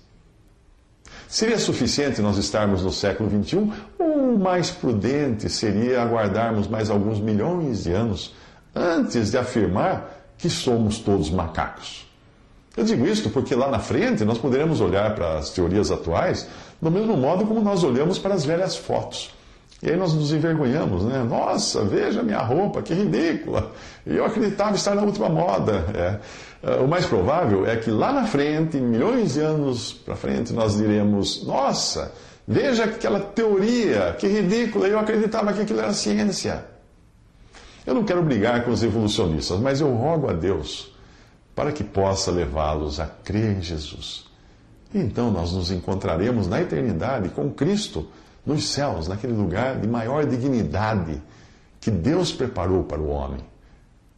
Seria 1.29 1.59
suficiente 1.59 2.21
nós 2.21 2.37
estarmos 2.37 2.83
no 2.83 2.93
século 2.93 3.31
XXI 3.31 3.73
ou 3.99 4.37
mais 4.37 4.71
prudente 4.71 5.49
seria 5.49 6.03
aguardarmos 6.03 6.69
mais 6.69 6.90
alguns 6.90 7.21
milhões 7.21 7.85
de 7.85 7.93
anos 7.93 8.35
antes 8.75 9.31
de 9.31 9.38
afirmar 9.38 10.35
que 10.37 10.51
somos 10.51 10.99
todos 10.99 11.31
macacos? 11.31 12.04
Eu 12.77 12.85
digo 12.85 13.07
isto 13.07 13.31
porque 13.31 13.55
lá 13.55 13.71
na 13.71 13.79
frente 13.79 14.25
nós 14.25 14.39
poderemos 14.39 14.81
olhar 14.81 15.15
para 15.15 15.39
as 15.39 15.51
teorias 15.51 15.93
atuais 15.93 16.47
do 16.83 16.91
mesmo 16.91 17.17
modo 17.17 17.47
como 17.47 17.61
nós 17.61 17.85
olhamos 17.85 18.19
para 18.19 18.35
as 18.35 18.45
velhas 18.45 18.77
fotos. 18.77 19.33
E 19.83 19.91
aí 19.91 19.97
nós 19.97 20.13
nos 20.15 20.33
envergonhamos, 20.33 21.05
né? 21.05 21.23
Nossa, 21.23 21.85
veja 21.85 22.23
minha 22.23 22.39
roupa, 22.39 22.83
que 22.83 22.95
ridícula! 22.95 23.71
Eu 24.05 24.25
acreditava 24.25 24.75
estar 24.75 24.95
na 24.95 25.03
última 25.03 25.29
moda. 25.29 25.85
É. 25.95 26.73
é. 26.73 26.77
O 26.77 26.89
mais 26.89 27.07
provável 27.07 27.67
é 27.67 27.77
que 27.77 27.91
lá 27.91 28.13
na 28.13 28.25
frente, 28.25 28.79
milhões 28.79 29.35
de 29.35 29.41
anos 29.41 29.93
para 29.93 30.17
frente, 30.17 30.53
nós 30.53 30.77
diremos: 30.77 31.45
Nossa, 31.47 32.13
veja 32.49 32.85
aquela 32.85 33.21
teoria, 33.21 34.17
que 34.19 34.27
ridícula! 34.27 34.89
Eu 34.89 34.99
acreditava 34.99 35.53
que 35.53 35.61
aquilo 35.61 35.81
era 35.81 35.93
ciência. 35.93 36.65
Eu 37.87 37.95
não 37.95 38.05
quero 38.05 38.23
brigar 38.23 38.65
com 38.65 38.71
os 38.71 38.83
evolucionistas, 38.83 39.61
mas 39.61 39.83
eu 39.83 39.93
rogo 39.95 40.31
a 40.31 40.33
Deus 40.33 40.93
para 41.55 41.73
que 41.73 41.85
possa 41.85 42.31
levá-los 42.31 42.99
a 42.99 43.07
crer 43.07 43.57
em 43.57 43.62
Jesus. 43.62 44.25
E 44.93 44.99
então 44.99 45.31
nós 45.31 45.53
nos 45.53 45.71
encontraremos 45.71 46.47
na 46.47 46.61
eternidade 46.61 47.29
com 47.31 47.51
Cristo 47.51 48.09
nos 48.45 48.69
céus, 48.69 49.09
naquele 49.09 49.33
lugar 49.33 49.81
de 49.81 49.88
maior 49.88 50.27
dignidade 50.27 51.21
que 51.81 51.90
Deus 51.90 52.33
preparou 52.33 52.85
para 52.85 53.01
o 53.01 53.09
homem, 53.09 53.40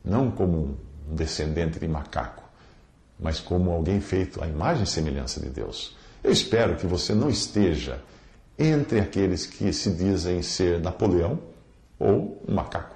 não 0.05 0.31
como 0.31 0.77
um 1.09 1.15
descendente 1.15 1.79
de 1.79 1.87
macaco, 1.87 2.43
mas 3.19 3.41
como 3.41 3.71
alguém 3.71 4.01
feito 4.01 4.43
à 4.43 4.47
imagem 4.47 4.85
e 4.85 4.87
semelhança 4.87 5.41
de 5.41 5.49
Deus. 5.49 5.97
Eu 6.23 6.33
espero 6.33 6.77
que 6.77 6.87
você 6.87 7.15
não 7.15 7.29
esteja 7.29 8.03
entre 8.59 8.99
aqueles 9.01 9.47
que 9.47 9.73
se 9.73 9.91
dizem 9.91 10.43
ser 10.43 10.81
Napoleão 10.81 11.39
ou 11.99 12.43
um 12.49 12.55
macaco. 12.55 12.96